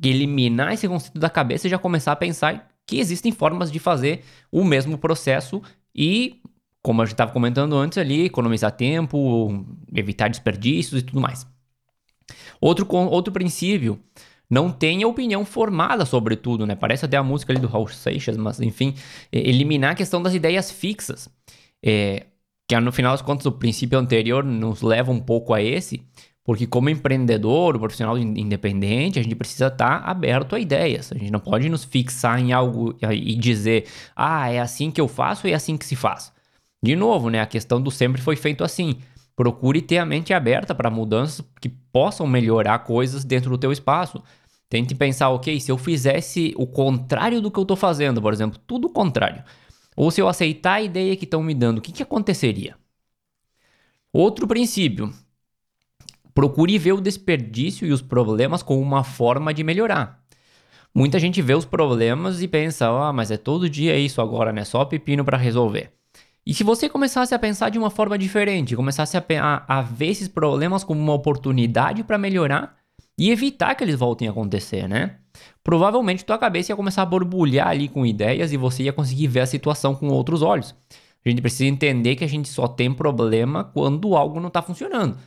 eliminar 0.00 0.72
esse 0.72 0.86
conceito 0.86 1.18
da 1.18 1.28
cabeça 1.28 1.66
e 1.66 1.70
já 1.70 1.78
começar 1.78 2.12
a 2.12 2.16
pensar 2.16 2.68
que 2.90 2.98
existem 2.98 3.30
formas 3.30 3.70
de 3.70 3.78
fazer 3.78 4.24
o 4.50 4.64
mesmo 4.64 4.98
processo 4.98 5.62
e, 5.94 6.40
como 6.82 7.00
a 7.00 7.04
gente 7.04 7.14
estava 7.14 7.30
comentando 7.30 7.76
antes 7.76 7.96
ali, 7.98 8.24
economizar 8.24 8.72
tempo, 8.72 9.64
evitar 9.94 10.28
desperdícios 10.28 11.00
e 11.00 11.04
tudo 11.04 11.20
mais. 11.20 11.46
Outro, 12.60 12.84
outro 12.92 13.32
princípio, 13.32 14.00
não 14.50 14.72
tenha 14.72 15.06
opinião 15.06 15.44
formada 15.44 16.04
sobre 16.04 16.34
tudo, 16.34 16.66
né? 16.66 16.74
Parece 16.74 17.04
até 17.04 17.16
a 17.16 17.22
música 17.22 17.52
ali 17.52 17.60
do 17.60 17.68
Raul 17.68 17.86
Seixas, 17.86 18.36
mas 18.36 18.60
enfim, 18.60 18.92
eliminar 19.30 19.92
a 19.92 19.94
questão 19.94 20.20
das 20.20 20.34
ideias 20.34 20.72
fixas. 20.72 21.28
É, 21.80 22.26
que 22.66 22.78
no 22.80 22.90
final 22.90 23.12
das 23.12 23.22
contas 23.22 23.46
o 23.46 23.52
princípio 23.52 23.98
anterior 23.98 24.42
nos 24.44 24.82
leva 24.82 25.12
um 25.12 25.20
pouco 25.20 25.54
a 25.54 25.62
esse, 25.62 26.02
porque 26.44 26.66
como 26.66 26.88
empreendedor, 26.88 27.78
profissional 27.78 28.18
independente, 28.18 29.18
a 29.18 29.22
gente 29.22 29.34
precisa 29.34 29.66
estar 29.66 30.02
tá 30.02 30.10
aberto 30.10 30.56
a 30.56 30.60
ideias. 30.60 31.12
A 31.12 31.18
gente 31.18 31.30
não 31.30 31.40
pode 31.40 31.68
nos 31.68 31.84
fixar 31.84 32.40
em 32.40 32.52
algo 32.52 32.96
e 33.10 33.36
dizer, 33.36 33.86
ah, 34.16 34.50
é 34.50 34.58
assim 34.58 34.90
que 34.90 35.00
eu 35.00 35.06
faço 35.06 35.46
e 35.46 35.52
é 35.52 35.54
assim 35.54 35.76
que 35.76 35.84
se 35.84 35.94
faz. 35.94 36.32
De 36.82 36.96
novo, 36.96 37.28
né, 37.28 37.40
a 37.40 37.46
questão 37.46 37.80
do 37.80 37.90
sempre 37.90 38.22
foi 38.22 38.36
feito 38.36 38.64
assim. 38.64 38.96
Procure 39.36 39.82
ter 39.82 39.98
a 39.98 40.06
mente 40.06 40.32
aberta 40.32 40.74
para 40.74 40.90
mudanças 40.90 41.44
que 41.60 41.68
possam 41.68 42.26
melhorar 42.26 42.78
coisas 42.80 43.24
dentro 43.24 43.50
do 43.50 43.58
teu 43.58 43.70
espaço. 43.70 44.22
Tente 44.68 44.94
pensar, 44.94 45.30
ok, 45.30 45.60
se 45.60 45.70
eu 45.70 45.76
fizesse 45.76 46.54
o 46.56 46.66
contrário 46.66 47.40
do 47.40 47.50
que 47.50 47.58
eu 47.58 47.62
estou 47.62 47.76
fazendo, 47.76 48.22
por 48.22 48.32
exemplo, 48.32 48.58
tudo 48.66 48.86
o 48.86 48.92
contrário. 48.92 49.42
Ou 49.96 50.10
se 50.10 50.20
eu 50.20 50.28
aceitar 50.28 50.74
a 50.74 50.82
ideia 50.82 51.16
que 51.16 51.24
estão 51.24 51.42
me 51.42 51.54
dando, 51.54 51.78
o 51.78 51.80
que, 51.82 51.92
que 51.92 52.02
aconteceria? 52.02 52.76
Outro 54.12 54.46
princípio, 54.46 55.12
Procure 56.40 56.78
ver 56.78 56.92
o 56.92 57.02
desperdício 57.02 57.86
e 57.86 57.92
os 57.92 58.00
problemas 58.00 58.62
como 58.62 58.80
uma 58.80 59.04
forma 59.04 59.52
de 59.52 59.62
melhorar. 59.62 60.20
Muita 60.94 61.18
gente 61.18 61.42
vê 61.42 61.52
os 61.52 61.66
problemas 61.66 62.40
e 62.40 62.48
pensa, 62.48 62.88
ah, 62.88 63.12
mas 63.12 63.30
é 63.30 63.36
todo 63.36 63.68
dia 63.68 63.98
isso 63.98 64.22
agora, 64.22 64.50
né? 64.50 64.64
Só 64.64 64.82
pepino 64.86 65.22
para 65.22 65.36
resolver. 65.36 65.90
E 66.46 66.54
se 66.54 66.64
você 66.64 66.88
começasse 66.88 67.34
a 67.34 67.38
pensar 67.38 67.68
de 67.68 67.78
uma 67.78 67.90
forma 67.90 68.16
diferente, 68.16 68.74
começasse 68.74 69.18
a, 69.18 69.24
a, 69.38 69.80
a 69.80 69.82
ver 69.82 70.06
esses 70.06 70.28
problemas 70.28 70.82
como 70.82 70.98
uma 70.98 71.12
oportunidade 71.12 72.02
para 72.02 72.16
melhorar 72.16 72.74
e 73.18 73.30
evitar 73.30 73.74
que 73.74 73.84
eles 73.84 73.96
voltem 73.96 74.26
a 74.26 74.30
acontecer, 74.30 74.88
né? 74.88 75.16
Provavelmente 75.62 76.24
tua 76.24 76.38
cabeça 76.38 76.72
ia 76.72 76.76
começar 76.76 77.02
a 77.02 77.04
borbulhar 77.06 77.68
ali 77.68 77.86
com 77.86 78.06
ideias 78.06 78.50
e 78.50 78.56
você 78.56 78.84
ia 78.84 78.94
conseguir 78.94 79.26
ver 79.26 79.40
a 79.40 79.46
situação 79.46 79.94
com 79.94 80.08
outros 80.08 80.40
olhos. 80.40 80.74
A 81.22 81.28
gente 81.28 81.42
precisa 81.42 81.66
entender 81.66 82.16
que 82.16 82.24
a 82.24 82.26
gente 82.26 82.48
só 82.48 82.66
tem 82.66 82.90
problema 82.90 83.62
quando 83.62 84.16
algo 84.16 84.40
não 84.40 84.48
está 84.48 84.62
funcionando 84.62 85.18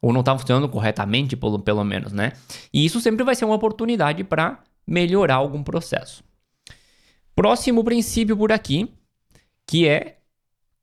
ou 0.00 0.12
não 0.12 0.20
está 0.20 0.36
funcionando 0.36 0.68
corretamente, 0.68 1.36
pelo, 1.36 1.58
pelo 1.58 1.84
menos, 1.84 2.12
né? 2.12 2.32
E 2.72 2.84
isso 2.84 3.00
sempre 3.00 3.24
vai 3.24 3.34
ser 3.34 3.44
uma 3.44 3.54
oportunidade 3.54 4.22
para 4.24 4.60
melhorar 4.86 5.36
algum 5.36 5.62
processo. 5.62 6.22
Próximo 7.34 7.84
princípio 7.84 8.36
por 8.36 8.52
aqui, 8.52 8.90
que 9.66 9.86
é 9.88 10.18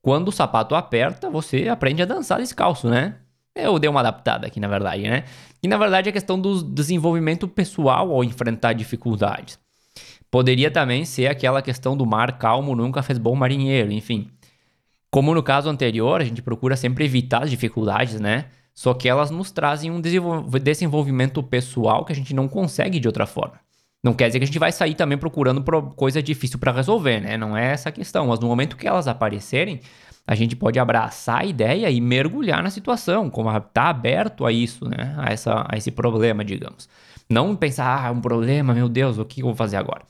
quando 0.02 0.28
o 0.28 0.32
sapato 0.32 0.76
aperta, 0.76 1.30
você 1.30 1.70
aprende 1.70 2.02
a 2.02 2.06
dançar 2.06 2.40
descalço, 2.40 2.90
né? 2.90 3.16
Eu 3.56 3.80
dei 3.80 3.90
uma 3.90 4.00
adaptada 4.00 4.48
aqui, 4.48 4.60
na 4.60 4.68
verdade, 4.68 5.04
né? 5.04 5.24
E 5.62 5.68
na 5.68 5.78
verdade 5.78 6.10
é 6.10 6.12
questão 6.12 6.40
do 6.40 6.64
desenvolvimento 6.64 7.48
pessoal 7.48 8.12
ao 8.12 8.24
enfrentar 8.24 8.74
dificuldades. 8.74 9.60
Poderia 10.30 10.72
também 10.72 11.06
ser 11.06 11.28
aquela 11.28 11.62
questão 11.62 11.96
do 11.96 12.06
mar 12.06 12.38
calmo 12.40 12.76
nunca 12.76 13.04
fez 13.04 13.20
bom 13.20 13.36
marinheiro, 13.36 13.92
enfim. 13.92 14.30
Como 15.12 15.34
no 15.34 15.44
caso 15.44 15.70
anterior, 15.70 16.20
a 16.20 16.24
gente 16.24 16.42
procura 16.42 16.76
sempre 16.76 17.06
evitar 17.06 17.44
as 17.44 17.52
dificuldades, 17.52 18.20
né? 18.20 18.46
Só 18.74 18.94
que 18.94 19.08
elas 19.08 19.30
nos 19.30 19.52
trazem 19.52 19.92
um 19.92 20.02
desenvolvimento 20.02 21.44
pessoal 21.44 22.04
que 22.04 22.12
a 22.12 22.16
gente 22.16 22.34
não 22.34 22.48
consegue 22.48 23.00
de 23.00 23.08
outra 23.08 23.26
forma. 23.26 23.60
Não 24.04 24.14
quer 24.14 24.28
dizer 24.28 24.40
que 24.40 24.44
a 24.44 24.48
gente 24.48 24.60
vai 24.60 24.72
sair 24.72 24.96
também 24.96 25.18
procurando 25.18 25.64
coisa 25.96 26.22
difícil 26.22 26.60
para 26.60 26.74
resolver, 26.74 27.22
né? 27.22 27.38
Não 27.38 27.56
é 27.56 27.72
essa 27.72 27.90
a 27.90 27.92
questão. 27.92 28.28
Mas 28.28 28.40
no 28.40 28.48
momento 28.48 28.76
que 28.76 28.88
elas 28.88 29.08
aparecerem, 29.08 29.80
a 30.28 30.36
gente 30.36 30.56
pode 30.56 30.78
abraçar 30.78 31.42
a 31.42 31.46
ideia 31.46 31.90
e 31.90 32.02
mergulhar 32.02 32.62
na 32.62 32.70
situação, 32.70 33.30
como 33.30 33.50
tá 33.62 33.84
aberto 33.84 34.46
a 34.46 34.52
isso, 34.52 34.90
né? 34.90 35.16
A, 35.18 35.32
essa, 35.32 35.66
a 35.70 35.78
esse 35.78 35.92
problema, 35.92 36.44
digamos. 36.44 36.90
Não 37.30 37.56
pensar, 37.56 38.06
ah, 38.06 38.12
um 38.12 38.20
problema, 38.20 38.74
meu 38.74 38.90
Deus, 38.90 39.18
o 39.18 39.24
que 39.26 39.42
eu 39.42 39.46
vou 39.46 39.56
fazer 39.56 39.78
agora? 39.78 40.04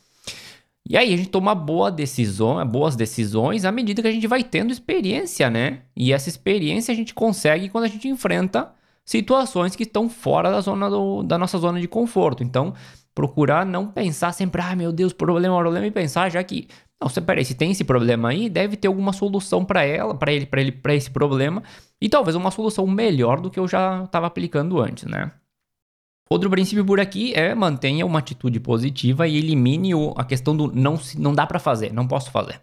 E 0.90 0.98
aí 0.98 1.14
a 1.14 1.18
gente 1.18 1.30
toma 1.30 1.56
boa 1.56 1.90
decisão, 1.90 2.66
boas 2.68 2.96
decisões 2.96 3.64
à 3.64 3.72
medida 3.72 4.02
que 4.02 4.08
a 4.08 4.12
gente 4.12 4.28
vai 4.28 4.44
tendo 4.44 4.72
experiência, 4.72 5.50
né? 5.50 5.84
E 5.96 6.12
essa 6.12 6.28
experiência 6.28 6.92
a 6.92 6.96
gente 6.96 7.14
consegue 7.14 7.70
quando 7.70 7.86
a 7.86 7.88
gente 7.88 8.08
enfrenta 8.08 8.74
situações 9.06 9.76
que 9.76 9.84
estão 9.84 10.10
fora 10.10 10.52
da 10.52 10.62
zona 10.62 10.90
do, 10.90 11.24
da 11.24 11.38
nossa 11.38 11.58
zona 11.58 11.80
de 11.80 11.88
conforto. 11.88 12.44
Então, 12.44 12.74
procurar 13.16 13.66
não 13.66 13.88
pensar 13.88 14.34
sempre, 14.34 14.62
ah, 14.62 14.76
meu 14.76 14.92
Deus, 14.92 15.14
problema, 15.14 15.58
problema, 15.58 15.86
e 15.88 15.92
pensar 15.92 16.30
já 16.30 16.44
que, 16.44 16.68
não, 17.02 17.08
você, 17.10 17.22
peraí, 17.22 17.46
se 17.46 17.56
tem 17.56 17.72
esse 17.72 17.84
problema 17.84 18.30
aí, 18.30 18.50
deve 18.50 18.76
ter 18.76 18.88
alguma 18.88 19.14
solução 19.14 19.64
para 19.64 19.84
ela, 19.84 20.16
para 20.16 20.34
ele, 20.34 20.46
para 20.46 20.62
ele, 20.62 20.72
para 20.72 20.96
esse 20.96 21.12
problema, 21.12 21.64
e 22.02 22.10
talvez 22.10 22.36
uma 22.36 22.52
solução 22.52 22.88
melhor 22.88 23.40
do 23.40 23.50
que 23.50 23.60
eu 23.60 23.68
já 23.68 24.04
estava 24.04 24.28
aplicando 24.28 24.82
antes, 24.82 25.06
né? 25.06 25.32
Outro 26.30 26.50
princípio 26.50 26.86
por 26.86 27.00
aqui 27.00 27.34
é 27.36 27.54
mantenha 27.54 28.06
uma 28.06 28.20
atitude 28.20 28.60
positiva 28.60 29.28
e 29.28 29.38
elimine 29.38 29.94
o, 29.94 30.14
a 30.18 30.24
questão 30.24 30.56
do 30.56 30.72
não, 30.74 31.00
não 31.18 31.34
dá 31.34 31.46
para 31.46 31.60
fazer, 31.60 31.94
não 31.94 32.08
posso 32.08 32.32
fazer. 32.32 32.62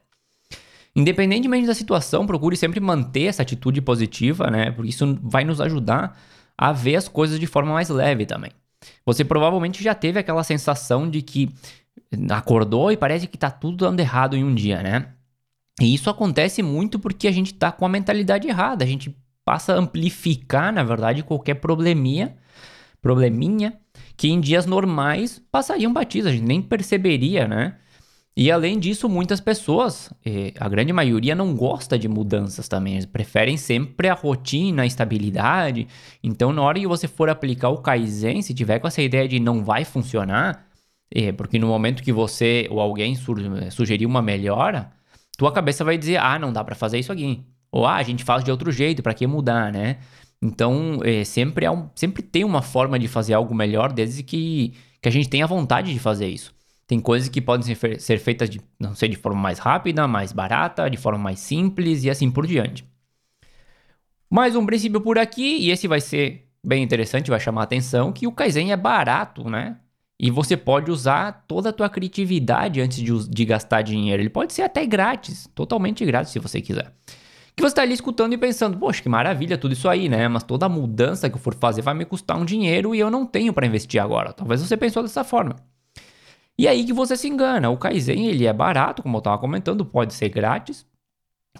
Independentemente 0.95 1.67
da 1.67 1.75
situação, 1.75 2.26
procure 2.26 2.57
sempre 2.57 2.81
manter 2.81 3.25
essa 3.25 3.43
atitude 3.43 3.81
positiva, 3.81 4.50
né? 4.50 4.73
Porque 4.73 4.90
isso 4.90 5.19
vai 5.23 5.45
nos 5.45 5.61
ajudar 5.61 6.19
a 6.59 6.73
ver 6.73 6.97
as 6.97 7.07
coisas 7.07 7.38
de 7.38 7.47
forma 7.47 7.73
mais 7.73 7.88
leve 7.88 8.26
também. 8.26 8.50
Você 9.07 9.25
provavelmente 9.25 9.83
já 9.83 9.95
teve 9.95 10.19
aquela 10.19 10.43
sensação 10.43 11.09
de 11.09 11.23
que 11.23 11.50
acordou 12.31 12.90
e 12.90 12.97
parece 12.97 13.26
que 13.26 13.38
tá 13.38 13.50
tudo 13.50 13.76
dando 13.76 14.00
errado 14.00 14.37
em 14.37 14.43
um 14.43 14.55
dia, 14.55 14.83
né? 14.83 15.12
E 15.81 15.95
isso 15.95 16.11
acontece 16.11 16.62
muito 16.62 16.99
porque 16.99 17.29
a 17.29 17.33
gente 17.33 17.55
tá 17.55 17.71
com 17.71 17.87
a 17.87 17.88
mentalidade 17.88 18.49
errada. 18.49 18.85
A 18.85 18.88
gente 18.88 19.17
passa 19.45 19.75
a 19.75 19.76
amplificar, 19.76 20.73
na 20.73 20.83
verdade, 20.83 21.23
qualquer 21.23 21.55
probleminha, 21.55 22.37
probleminha 23.00 23.78
que 24.16 24.28
em 24.28 24.40
dias 24.40 24.66
normais 24.66 25.42
passariam 25.50 25.92
batidos, 25.92 26.28
a 26.28 26.33
gente 26.33 26.45
nem 26.45 26.61
perceberia, 26.61 27.49
né? 27.49 27.76
E 28.37 28.50
além 28.50 28.78
disso, 28.78 29.09
muitas 29.09 29.40
pessoas, 29.40 30.11
a 30.59 30.69
grande 30.69 30.92
maioria, 30.92 31.35
não 31.35 31.54
gosta 31.54 31.99
de 31.99 32.09
mudanças 32.09 32.69
também. 32.69 32.95
Eles 32.95 33.04
preferem 33.04 33.57
sempre 33.57 34.09
a 34.09 34.14
rotina, 34.14 34.83
a 34.83 34.87
estabilidade. 34.87 35.88
Então, 36.23 36.52
na 36.52 36.62
hora 36.62 36.78
que 36.78 36.87
você 36.87 37.09
for 37.09 37.28
aplicar 37.28 37.69
o 37.69 37.78
Kaizen, 37.78 38.40
se 38.40 38.54
tiver 38.54 38.78
com 38.78 38.87
essa 38.87 39.02
ideia 39.02 39.28
de 39.28 39.38
não 39.40 39.64
vai 39.64 39.85
funcionar, 39.85 40.66
é, 41.12 41.33
porque 41.33 41.59
no 41.59 41.66
momento 41.66 42.02
que 42.02 42.12
você 42.12 42.66
ou 42.71 42.80
alguém 42.80 43.14
sugerir 43.71 44.07
uma 44.07 44.23
melhora, 44.23 44.90
tua 45.37 45.52
cabeça 45.52 45.85
vai 45.85 45.99
dizer: 45.99 46.19
ah, 46.19 46.38
não 46.38 46.52
dá 46.52 46.62
para 46.62 46.75
fazer 46.75 46.99
isso 46.99 47.12
aqui. 47.12 47.45
Ou 47.73 47.85
ah, 47.85 47.97
a 47.97 48.02
gente 48.02 48.25
faz 48.25 48.42
de 48.45 48.50
outro 48.50 48.71
jeito, 48.73 49.02
para 49.02 49.12
que 49.12 49.26
mudar, 49.26 49.73
né? 49.73 49.99
Então, 50.42 51.00
é, 51.04 51.23
sempre, 51.25 51.68
um, 51.68 51.88
sempre 51.94 52.23
tem 52.23 52.44
uma 52.44 52.62
forma 52.62 52.99
de 52.99 53.06
fazer 53.09 53.35
algo 53.35 53.54
melhor 53.54 53.92
desde 53.92 54.23
que, 54.23 54.75
que 55.00 55.09
a 55.09 55.12
gente 55.12 55.28
tenha 55.28 55.47
vontade 55.47 55.92
de 55.92 55.99
fazer 55.99 56.28
isso. 56.28 56.54
Tem 56.87 56.99
coisas 56.99 57.28
que 57.28 57.40
podem 57.40 57.75
ser, 57.75 58.00
ser 58.00 58.18
feitas, 58.18 58.49
de, 58.49 58.61
não 58.78 58.94
sei, 58.94 59.09
de 59.09 59.16
forma 59.16 59.40
mais 59.40 59.59
rápida, 59.59 60.09
mais 60.09 60.32
barata, 60.32 60.88
de 60.88 60.97
forma 60.97 61.18
mais 61.18 61.40
simples 61.40 62.04
e 62.04 62.11
assim 62.11 62.30
por 62.30 62.47
diante. 62.47 62.85
Mais 64.30 64.56
um 64.56 64.64
princípio 64.64 65.00
por 65.00 65.18
aqui, 65.18 65.59
e 65.59 65.70
esse 65.70 65.87
vai 65.87 66.00
ser 66.00 66.49
bem 66.64 66.82
interessante, 66.82 67.30
vai 67.30 67.40
chamar 67.40 67.62
a 67.62 67.64
atenção, 67.64 68.12
que 68.12 68.26
o 68.26 68.32
Kaizen 68.32 68.73
é 68.73 68.76
barato, 68.76 69.49
né? 69.49 69.76
E 70.18 70.30
você 70.30 70.56
pode 70.56 70.90
usar 70.90 71.44
toda 71.49 71.70
a 71.70 71.73
tua 71.73 71.88
criatividade 71.88 72.80
antes 72.80 72.99
de, 72.99 73.28
de 73.28 73.44
gastar 73.44 73.82
dinheiro. 73.82 74.23
Ele 74.23 74.28
pode 74.28 74.52
ser 74.52 74.62
até 74.62 74.85
grátis, 74.85 75.49
totalmente 75.54 76.04
grátis 76.04 76.32
se 76.32 76.38
você 76.38 76.61
quiser. 76.61 76.92
Que 77.61 77.62
você 77.62 77.73
está 77.73 77.83
ali 77.83 77.93
escutando 77.93 78.33
e 78.33 78.38
pensando, 78.38 78.79
poxa, 78.79 79.02
que 79.02 79.09
maravilha 79.11 79.59
tudo 79.59 79.73
isso 79.73 79.87
aí, 79.87 80.09
né? 80.09 80.26
Mas 80.29 80.43
toda 80.43 80.67
mudança 80.67 81.29
que 81.29 81.37
eu 81.37 81.38
for 81.38 81.55
fazer 81.55 81.83
vai 81.83 81.93
me 81.93 82.07
custar 82.07 82.38
um 82.38 82.45
dinheiro 82.47 82.95
e 82.95 82.99
eu 82.99 83.11
não 83.11 83.26
tenho 83.26 83.52
para 83.52 83.67
investir 83.67 84.02
agora. 84.02 84.33
Talvez 84.33 84.62
você 84.62 84.79
pensou 84.79 85.02
dessa 85.02 85.23
forma. 85.25 85.57
E 86.57 86.67
aí 86.67 86.85
que 86.85 86.93
você 86.95 87.19
se 87.19 87.29
engana. 87.29 87.69
O 87.69 87.76
Kaizen, 87.76 88.29
ele 88.29 88.47
é 88.47 88.52
barato, 88.55 89.02
como 89.02 89.14
eu 89.14 89.19
estava 89.19 89.37
comentando, 89.37 89.85
pode 89.85 90.14
ser 90.14 90.31
grátis. 90.31 90.87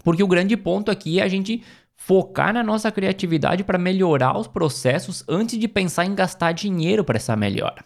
Porque 0.03 0.23
o 0.23 0.27
grande 0.27 0.57
ponto 0.57 0.89
aqui 0.89 1.19
é 1.19 1.23
a 1.23 1.27
gente 1.27 1.63
focar 1.95 2.51
na 2.51 2.63
nossa 2.63 2.91
criatividade 2.91 3.63
para 3.63 3.77
melhorar 3.77 4.35
os 4.35 4.47
processos 4.47 5.23
antes 5.29 5.59
de 5.59 5.67
pensar 5.67 6.03
em 6.05 6.15
gastar 6.15 6.51
dinheiro 6.51 7.03
para 7.03 7.17
essa 7.17 7.35
melhora. 7.35 7.85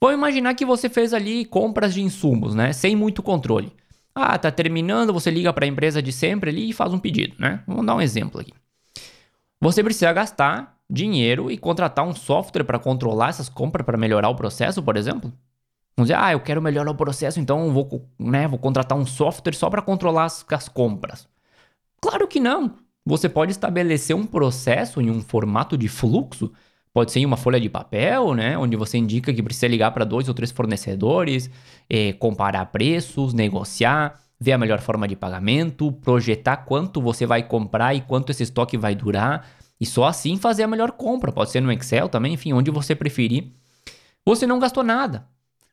Vamos 0.00 0.16
imaginar 0.16 0.54
que 0.54 0.64
você 0.64 0.88
fez 0.88 1.14
ali 1.14 1.44
compras 1.44 1.94
de 1.94 2.02
insumos, 2.02 2.52
né? 2.52 2.72
Sem 2.72 2.96
muito 2.96 3.22
controle. 3.22 3.72
Ah, 4.14 4.38
tá 4.38 4.50
terminando, 4.50 5.12
você 5.12 5.30
liga 5.30 5.52
para 5.52 5.64
a 5.64 5.68
empresa 5.68 6.02
de 6.02 6.12
sempre 6.12 6.50
ali 6.50 6.70
e 6.70 6.72
faz 6.72 6.92
um 6.92 6.98
pedido, 6.98 7.34
né? 7.38 7.62
Vamos 7.66 7.86
dar 7.86 7.94
um 7.94 8.00
exemplo 8.00 8.40
aqui. 8.40 8.52
Você 9.60 9.82
precisa 9.82 10.12
gastar 10.12 10.78
dinheiro 10.90 11.50
e 11.50 11.56
contratar 11.56 12.06
um 12.06 12.14
software 12.14 12.64
para 12.64 12.78
controlar 12.78 13.30
essas 13.30 13.48
compras 13.48 13.86
para 13.86 13.96
melhorar 13.96 14.28
o 14.28 14.34
processo, 14.34 14.82
por 14.82 14.96
exemplo? 14.96 15.32
Vamos 15.96 16.08
dizer, 16.08 16.18
ah, 16.18 16.32
eu 16.32 16.40
quero 16.40 16.60
melhorar 16.60 16.90
o 16.90 16.94
processo, 16.94 17.40
então 17.40 17.72
vou, 17.72 18.08
né, 18.18 18.48
vou 18.48 18.58
contratar 18.58 18.98
um 18.98 19.06
software 19.06 19.54
só 19.54 19.70
para 19.70 19.80
controlar 19.80 20.24
as, 20.24 20.44
as 20.50 20.68
compras. 20.68 21.28
Claro 22.00 22.26
que 22.26 22.40
não. 22.40 22.76
Você 23.04 23.28
pode 23.28 23.52
estabelecer 23.52 24.14
um 24.14 24.26
processo 24.26 25.00
em 25.00 25.10
um 25.10 25.20
formato 25.20 25.76
de 25.76 25.88
fluxo, 25.88 26.52
pode 26.92 27.10
ser 27.10 27.20
em 27.20 27.26
uma 27.26 27.36
folha 27.36 27.58
de 27.58 27.68
papel, 27.68 28.34
né, 28.34 28.56
onde 28.58 28.76
você 28.76 28.98
indica 28.98 29.32
que 29.32 29.42
precisa 29.42 29.66
ligar 29.66 29.90
para 29.92 30.04
dois 30.04 30.28
ou 30.28 30.34
três 30.34 30.50
fornecedores, 30.50 31.50
eh, 31.88 32.12
comparar 32.14 32.66
preços, 32.66 33.32
negociar, 33.32 34.20
ver 34.38 34.52
a 34.52 34.58
melhor 34.58 34.80
forma 34.80 35.08
de 35.08 35.16
pagamento, 35.16 35.92
projetar 35.92 36.58
quanto 36.58 37.00
você 37.00 37.24
vai 37.24 37.42
comprar 37.42 37.94
e 37.94 38.00
quanto 38.00 38.30
esse 38.30 38.42
estoque 38.42 38.76
vai 38.76 38.94
durar, 38.94 39.48
e 39.80 39.86
só 39.86 40.04
assim 40.04 40.36
fazer 40.36 40.64
a 40.64 40.68
melhor 40.68 40.92
compra. 40.92 41.32
Pode 41.32 41.50
ser 41.50 41.60
no 41.60 41.72
Excel 41.72 42.08
também, 42.08 42.34
enfim, 42.34 42.52
onde 42.52 42.70
você 42.70 42.94
preferir. 42.94 43.52
Você 44.24 44.46
não 44.46 44.58
gastou 44.58 44.84
nada. 44.84 45.26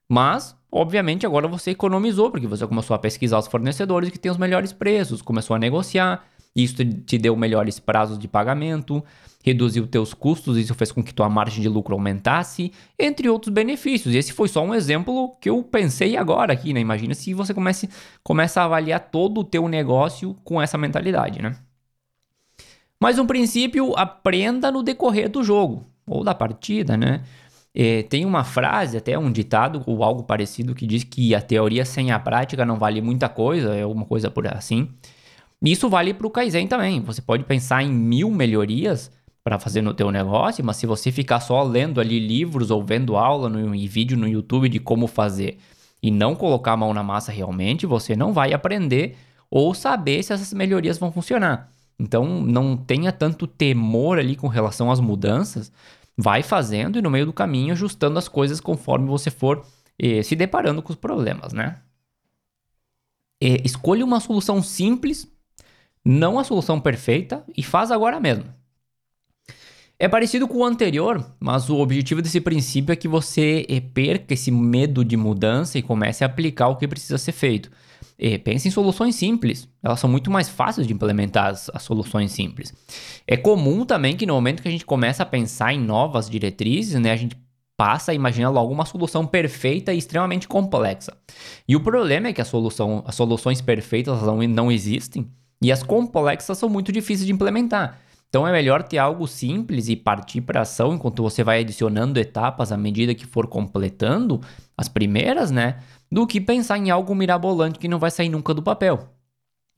Mas, 0.07 0.55
obviamente, 0.71 1.25
agora 1.25 1.47
você 1.47 1.71
economizou, 1.71 2.31
porque 2.31 2.47
você 2.47 2.65
começou 2.65 2.95
a 2.95 2.99
pesquisar 2.99 3.37
os 3.37 3.47
fornecedores 3.47 4.09
que 4.09 4.17
têm 4.17 4.31
os 4.31 4.37
melhores 4.37 4.73
preços, 4.73 5.21
começou 5.21 5.55
a 5.55 5.59
negociar, 5.59 6.25
isso 6.63 6.83
te 6.83 7.17
deu 7.17 7.35
melhores 7.35 7.79
prazos 7.79 8.17
de 8.17 8.27
pagamento, 8.27 9.03
reduziu 9.43 9.87
teus 9.87 10.13
custos, 10.13 10.57
isso 10.57 10.75
fez 10.75 10.91
com 10.91 11.03
que 11.03 11.13
tua 11.13 11.29
margem 11.29 11.61
de 11.61 11.69
lucro 11.69 11.93
aumentasse, 11.93 12.71
entre 12.97 13.29
outros 13.29 13.53
benefícios. 13.53 14.13
E 14.13 14.17
esse 14.17 14.33
foi 14.33 14.47
só 14.47 14.63
um 14.63 14.73
exemplo 14.73 15.35
que 15.39 15.49
eu 15.49 15.63
pensei 15.63 16.17
agora 16.17 16.53
aqui, 16.53 16.73
né? 16.73 16.79
Imagina 16.79 17.13
se 17.13 17.33
você 17.33 17.53
comece, 17.53 17.89
começa 18.23 18.61
a 18.61 18.65
avaliar 18.65 18.99
todo 18.99 19.39
o 19.41 19.43
teu 19.43 19.67
negócio 19.67 20.35
com 20.43 20.61
essa 20.61 20.77
mentalidade, 20.77 21.41
né? 21.41 21.55
Mas 22.99 23.17
um 23.17 23.25
princípio, 23.25 23.93
aprenda 23.97 24.69
no 24.71 24.83
decorrer 24.83 25.29
do 25.29 25.41
jogo, 25.41 25.85
ou 26.05 26.23
da 26.23 26.35
partida, 26.35 26.97
né? 26.97 27.21
É, 27.73 28.03
tem 28.03 28.25
uma 28.25 28.43
frase, 28.43 28.97
até 28.97 29.17
um 29.17 29.31
ditado 29.31 29.83
ou 29.85 30.03
algo 30.03 30.23
parecido, 30.23 30.75
que 30.75 30.85
diz 30.85 31.03
que 31.03 31.33
a 31.33 31.41
teoria 31.41 31.85
sem 31.85 32.11
a 32.11 32.19
prática 32.19 32.65
não 32.65 32.77
vale 32.77 32.99
muita 32.99 33.29
coisa, 33.29 33.73
é 33.75 33.83
alguma 33.83 34.05
coisa 34.05 34.29
por 34.29 34.45
assim. 34.47 34.89
Isso 35.61 35.89
vale 35.89 36.13
para 36.13 36.27
o 36.27 36.29
Kaizen 36.29 36.67
também. 36.67 37.01
Você 37.01 37.21
pode 37.21 37.43
pensar 37.43 37.83
em 37.83 37.91
mil 37.91 38.31
melhorias 38.31 39.11
para 39.43 39.59
fazer 39.59 39.81
no 39.81 39.93
teu 39.93 40.11
negócio, 40.11 40.63
mas 40.63 40.77
se 40.77 40.85
você 40.85 41.11
ficar 41.11 41.39
só 41.39 41.63
lendo 41.63 41.99
ali 41.99 42.19
livros 42.19 42.71
ou 42.71 42.83
vendo 42.83 43.17
aula 43.17 43.49
no, 43.49 43.75
e 43.75 43.87
vídeo 43.87 44.17
no 44.17 44.27
YouTube 44.27 44.69
de 44.69 44.79
como 44.79 45.07
fazer 45.07 45.57
e 46.01 46.11
não 46.11 46.35
colocar 46.35 46.73
a 46.73 46.77
mão 46.77 46.93
na 46.93 47.03
massa 47.03 47.31
realmente, 47.31 47.85
você 47.85 48.15
não 48.15 48.31
vai 48.31 48.53
aprender 48.53 49.17
ou 49.49 49.73
saber 49.73 50.23
se 50.23 50.31
essas 50.31 50.53
melhorias 50.53 50.97
vão 50.97 51.11
funcionar. 51.11 51.71
Então 51.99 52.41
não 52.41 52.77
tenha 52.77 53.11
tanto 53.11 53.45
temor 53.45 54.19
ali 54.19 54.35
com 54.35 54.47
relação 54.47 54.91
às 54.91 54.99
mudanças, 54.99 55.71
vai 56.17 56.41
fazendo 56.43 56.97
e 56.97 57.01
no 57.01 57.09
meio 57.09 57.25
do 57.25 57.33
caminho 57.33 57.73
ajustando 57.73 58.17
as 58.17 58.27
coisas 58.27 58.61
conforme 58.61 59.07
você 59.07 59.29
for 59.29 59.65
eh, 59.97 60.23
se 60.23 60.35
deparando 60.35 60.81
com 60.81 60.93
os 60.93 60.97
problemas, 60.97 61.51
né? 61.51 61.79
Eh, 63.41 63.61
escolha 63.65 64.05
uma 64.05 64.19
solução 64.19 64.61
simples, 64.61 65.27
não 66.05 66.39
a 66.39 66.43
solução 66.43 66.79
perfeita 66.79 67.43
e 67.55 67.63
faz 67.63 67.91
agora 67.91 68.19
mesmo. 68.19 68.45
É 70.01 70.07
parecido 70.07 70.47
com 70.47 70.59
o 70.59 70.65
anterior, 70.65 71.25
mas 71.41 71.69
o 71.69 71.77
objetivo 71.77 72.21
desse 72.21 72.39
princípio 72.39 72.93
é 72.93 72.95
que 72.95 73.07
você 73.07 73.65
eh, 73.67 73.81
perca 73.81 74.33
esse 74.33 74.49
medo 74.49 75.03
de 75.03 75.17
mudança 75.17 75.77
e 75.77 75.81
comece 75.81 76.23
a 76.23 76.27
aplicar 76.27 76.69
o 76.69 76.77
que 76.77 76.87
precisa 76.87 77.17
ser 77.17 77.33
feito. 77.33 77.69
E 78.17 78.37
pense 78.37 78.65
em 78.65 78.71
soluções 78.71 79.15
simples. 79.15 79.67
Elas 79.83 79.99
são 79.99 80.09
muito 80.09 80.31
mais 80.31 80.47
fáceis 80.47 80.87
de 80.87 80.93
implementar 80.93 81.47
as, 81.47 81.69
as, 81.73 81.83
soluções 81.83 82.31
simples. 82.31 82.73
É 83.27 83.35
comum 83.35 83.85
também 83.85 84.15
que 84.15 84.25
no 84.25 84.33
momento 84.33 84.61
que 84.61 84.69
a 84.69 84.71
gente 84.71 84.85
começa 84.85 85.23
a 85.23 85.25
pensar 85.25 85.73
em 85.73 85.79
novas 85.81 86.29
diretrizes, 86.29 86.97
né, 86.99 87.11
a 87.11 87.17
gente 87.17 87.37
passa 87.75 88.11
a 88.11 88.15
imaginar 88.15 88.49
logo 88.49 88.73
uma 88.73 88.85
solução 88.85 89.25
perfeita 89.25 89.93
e 89.93 89.97
extremamente 89.97 90.47
complexa. 90.47 91.15
E 91.67 91.75
o 91.75 91.79
problema 91.81 92.27
é 92.27 92.33
que 92.33 92.43
solução, 92.43 93.03
as 93.05 93.15
soluções 93.15 93.61
perfeitas 93.61 94.21
não, 94.21 94.37
não 94.43 94.71
existem 94.71 95.29
e 95.61 95.71
as 95.71 95.83
complexas 95.83 96.57
são 96.57 96.69
muito 96.69 96.91
difíceis 96.91 97.25
de 97.25 97.33
implementar. 97.33 97.99
Então 98.29 98.47
é 98.47 98.51
melhor 98.51 98.83
ter 98.83 98.99
algo 98.99 99.27
simples 99.27 99.87
e 99.87 99.95
partir 99.95 100.41
para 100.41 100.61
ação 100.61 100.93
enquanto 100.93 101.23
você 101.23 101.43
vai 101.43 101.61
adicionando 101.61 102.19
etapas 102.19 102.71
à 102.71 102.77
medida 102.77 103.15
que 103.15 103.25
for 103.25 103.47
completando 103.47 104.39
as 104.77 104.87
primeiras, 104.87 105.49
né? 105.49 105.77
do 106.11 106.25
que 106.25 106.41
pensar 106.41 106.77
em 106.77 106.89
algo 106.89 107.13
mirabolante 107.13 107.79
que 107.79 107.87
não 107.87 107.99
vai 107.99 108.09
sair 108.09 108.29
nunca 108.29 108.53
do 108.53 108.63
papel. 108.63 109.09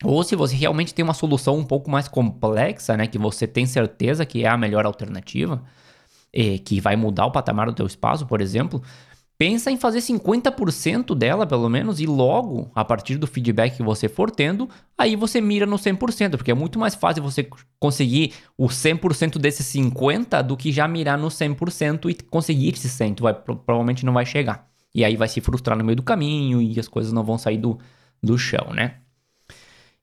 Ou 0.02 0.22
se 0.24 0.34
você 0.34 0.56
realmente 0.56 0.94
tem 0.94 1.04
uma 1.04 1.14
solução 1.14 1.56
um 1.56 1.64
pouco 1.64 1.90
mais 1.90 2.08
complexa, 2.08 2.96
né, 2.96 3.06
que 3.06 3.18
você 3.18 3.46
tem 3.46 3.66
certeza 3.66 4.26
que 4.26 4.44
é 4.44 4.48
a 4.48 4.56
melhor 4.56 4.84
alternativa, 4.84 5.62
e 6.32 6.58
que 6.58 6.80
vai 6.80 6.96
mudar 6.96 7.26
o 7.26 7.30
patamar 7.30 7.66
do 7.66 7.74
teu 7.74 7.86
espaço, 7.86 8.26
por 8.26 8.40
exemplo, 8.40 8.82
pensa 9.42 9.72
em 9.72 9.76
fazer 9.76 9.98
50% 9.98 11.16
dela, 11.16 11.44
pelo 11.44 11.68
menos, 11.68 11.98
e 11.98 12.06
logo, 12.06 12.70
a 12.76 12.84
partir 12.84 13.16
do 13.16 13.26
feedback 13.26 13.76
que 13.76 13.82
você 13.82 14.08
for 14.08 14.30
tendo, 14.30 14.70
aí 14.96 15.16
você 15.16 15.40
mira 15.40 15.66
no 15.66 15.74
100%, 15.74 16.36
porque 16.36 16.52
é 16.52 16.54
muito 16.54 16.78
mais 16.78 16.94
fácil 16.94 17.24
você 17.24 17.48
conseguir 17.76 18.34
o 18.56 18.68
100% 18.68 19.38
desses 19.38 19.66
50 19.66 20.40
do 20.42 20.56
que 20.56 20.70
já 20.70 20.86
mirar 20.86 21.18
no 21.18 21.26
100% 21.26 22.08
e 22.08 22.14
conseguir 22.22 22.72
esse 22.72 22.88
100, 22.88 23.16
vai, 23.18 23.34
provavelmente 23.34 24.06
não 24.06 24.12
vai 24.12 24.24
chegar. 24.24 24.70
E 24.94 25.04
aí 25.04 25.16
vai 25.16 25.26
se 25.26 25.40
frustrar 25.40 25.76
no 25.76 25.82
meio 25.82 25.96
do 25.96 26.04
caminho 26.04 26.62
e 26.62 26.78
as 26.78 26.86
coisas 26.86 27.12
não 27.12 27.24
vão 27.24 27.36
sair 27.36 27.58
do, 27.58 27.80
do 28.22 28.38
chão, 28.38 28.72
né? 28.72 28.98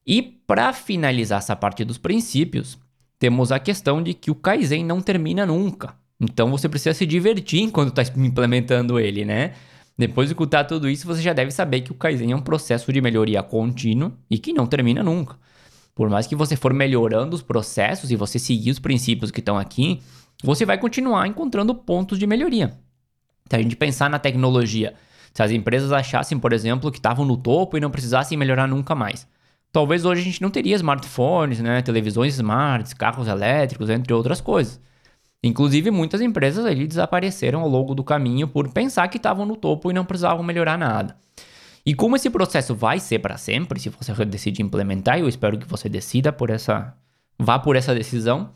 E 0.06 0.22
para 0.22 0.74
finalizar 0.74 1.38
essa 1.38 1.56
parte 1.56 1.86
dos 1.86 1.98
princípios, 1.98 2.78
temos 3.18 3.54
a 3.54 3.60
questão 3.60 4.04
de 4.04 4.14
que 4.14 4.32
o 4.32 4.36
Kaizen 4.36 4.84
não 4.84 5.00
termina 5.00 5.46
nunca. 5.46 5.96
Então 6.20 6.50
você 6.52 6.68
precisa 6.68 6.94
se 6.94 7.06
divertir 7.06 7.62
enquanto 7.62 7.98
está 7.98 8.20
implementando 8.20 9.00
ele, 9.00 9.24
né? 9.24 9.54
Depois 9.98 10.28
de 10.28 10.34
escutar 10.34 10.64
tudo 10.64 10.90
isso, 10.90 11.06
você 11.06 11.22
já 11.22 11.34
deve 11.34 11.52
saber 11.52 11.82
que 11.82 11.92
o 11.92 11.96
Kaizen 11.96 12.32
é 12.32 12.36
um 12.36 12.42
processo 12.42 12.92
de 12.92 13.02
melhoria 13.02 13.44
contínuo 13.44 14.14
e 14.30 14.38
que 14.38 14.54
não 14.54 14.66
termina 14.66 15.04
nunca. 15.04 15.38
Por 15.94 16.10
mais 16.10 16.26
que 16.26 16.36
você 16.36 16.56
for 16.56 16.74
melhorando 16.74 17.36
os 17.36 17.42
processos 17.42 18.10
e 18.10 18.16
você 18.16 18.40
seguir 18.40 18.72
os 18.72 18.80
princípios 18.80 19.32
que 19.32 19.42
estão 19.42 19.58
aqui, 19.58 20.02
você 20.42 20.66
vai 20.66 20.78
continuar 20.78 21.28
encontrando 21.28 21.76
pontos 21.76 22.18
de 22.18 22.26
melhoria. 22.26 22.74
Se 23.50 23.56
a 23.58 23.62
gente 23.62 23.76
pensar 23.76 24.10
na 24.10 24.20
tecnologia, 24.20 24.94
se 25.34 25.44
as 25.44 25.52
empresas 25.52 25.92
achassem, 25.92 26.40
por 26.40 26.54
exemplo, 26.54 26.92
que 26.92 26.98
estavam 26.98 27.26
no 27.26 27.36
topo 27.36 27.78
e 27.78 27.82
não 27.82 27.92
precisassem 27.92 28.38
melhorar 28.38 28.68
nunca 28.68 28.96
mais, 28.96 29.28
talvez 29.72 30.06
hoje 30.06 30.22
a 30.22 30.24
gente 30.24 30.42
não 30.42 30.50
teria 30.50 30.76
smartphones, 30.76 31.60
né, 31.60 31.82
televisões 31.82 32.36
smarts, 32.36 32.94
carros 32.94 33.28
elétricos, 33.28 33.90
entre 33.90 34.14
outras 34.14 34.40
coisas. 34.40 34.80
Inclusive, 35.44 35.90
muitas 35.90 36.20
empresas 36.20 36.66
ali 36.66 36.86
desapareceram 36.86 37.62
ao 37.62 37.70
longo 37.70 37.96
do 37.96 38.04
caminho 38.04 38.48
por 38.48 38.70
pensar 38.70 39.08
que 39.08 39.18
estavam 39.18 39.46
no 39.46 39.56
topo 39.56 39.90
e 39.90 39.94
não 39.94 40.04
precisavam 40.04 40.44
melhorar 40.44 40.78
nada. 40.78 41.16
E 41.86 41.96
como 41.96 42.16
esse 42.16 42.30
processo 42.30 42.76
vai 42.76 43.00
ser 43.00 43.20
para 43.20 43.38
sempre, 43.38 43.80
se 43.80 43.90
você 43.90 44.26
decidir 44.26 44.62
implementar, 44.62 45.18
eu 45.18 45.30
espero 45.30 45.58
que 45.58 45.68
você 45.68 45.88
decida 45.88 46.32
por 46.32 46.50
essa, 46.50 46.94
vá 47.38 47.58
por 47.58 47.78
essa 47.78 47.96
decisão, 47.96 48.50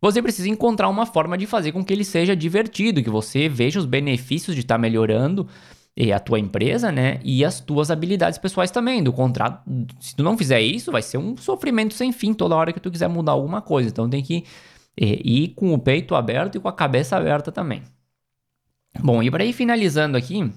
você 0.00 0.22
precisa 0.22 0.48
encontrar 0.48 0.88
uma 0.88 1.04
forma 1.04 1.36
de 1.36 1.44
fazer 1.44 1.72
com 1.72 1.84
que 1.84 1.92
ele 1.92 2.04
seja 2.04 2.36
divertido, 2.36 3.02
que 3.02 3.10
você 3.10 3.48
veja 3.48 3.80
os 3.80 3.84
benefícios 3.84 4.54
de 4.54 4.62
estar 4.62 4.76
tá 4.76 4.78
melhorando 4.78 5.48
a 6.14 6.20
tua 6.20 6.38
empresa, 6.38 6.92
né? 6.92 7.18
E 7.24 7.44
as 7.44 7.58
tuas 7.58 7.90
habilidades 7.90 8.38
pessoais 8.38 8.70
também. 8.70 9.02
Do 9.02 9.12
contrato, 9.12 9.60
se 9.98 10.14
tu 10.14 10.22
não 10.22 10.38
fizer 10.38 10.60
isso, 10.60 10.92
vai 10.92 11.02
ser 11.02 11.18
um 11.18 11.36
sofrimento 11.36 11.92
sem 11.94 12.12
fim 12.12 12.32
toda 12.32 12.54
hora 12.54 12.72
que 12.72 12.78
tu 12.78 12.88
quiser 12.88 13.08
mudar 13.08 13.32
alguma 13.32 13.60
coisa. 13.60 13.88
Então 13.88 14.08
tem 14.08 14.22
que 14.22 14.44
ir 15.04 15.48
com 15.48 15.72
o 15.72 15.78
peito 15.78 16.14
aberto 16.14 16.56
e 16.56 16.60
com 16.60 16.68
a 16.68 16.72
cabeça 16.72 17.16
aberta 17.16 17.52
também. 17.52 17.82
Bom, 19.00 19.22
e 19.22 19.30
para 19.30 19.44
ir 19.44 19.52
finalizando 19.52 20.16
aqui, 20.16 20.50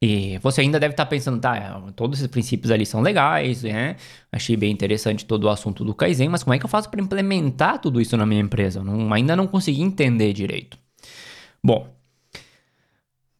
e 0.00 0.38
você 0.38 0.60
ainda 0.60 0.78
deve 0.78 0.92
estar 0.92 1.04
tá 1.04 1.10
pensando, 1.10 1.40
tá, 1.40 1.82
todos 1.96 2.18
esses 2.18 2.30
princípios 2.30 2.70
ali 2.70 2.86
são 2.86 3.00
legais, 3.00 3.64
né? 3.64 3.96
Achei 4.30 4.56
bem 4.56 4.70
interessante 4.70 5.26
todo 5.26 5.44
o 5.44 5.48
assunto 5.48 5.84
do 5.84 5.92
Kaizen, 5.92 6.28
mas 6.28 6.44
como 6.44 6.54
é 6.54 6.58
que 6.58 6.64
eu 6.64 6.68
faço 6.68 6.88
para 6.88 7.00
implementar 7.00 7.80
tudo 7.80 8.00
isso 8.00 8.16
na 8.16 8.24
minha 8.24 8.40
empresa? 8.40 8.82
Não, 8.82 9.12
ainda 9.12 9.34
não 9.34 9.46
consegui 9.48 9.82
entender 9.82 10.32
direito. 10.32 10.78
Bom, 11.62 11.92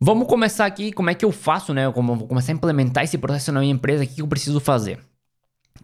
vamos 0.01 0.27
começar 0.27 0.67
aqui, 0.67 0.91
como 0.93 1.11
é 1.11 1.15
que 1.15 1.25
eu 1.25 1.31
faço, 1.31 1.73
né? 1.73 1.91
Como 1.93 2.13
eu 2.13 2.17
vou 2.17 2.29
começar 2.29 2.51
a 2.51 2.57
implementar 2.57 3.05
esse 3.05 3.17
processo 3.17 3.53
na 3.53 3.61
minha 3.61 3.73
empresa, 3.73 4.03
o 4.03 4.07
que 4.07 4.21
eu 4.21 4.27
preciso 4.27 4.59
fazer? 4.59 4.99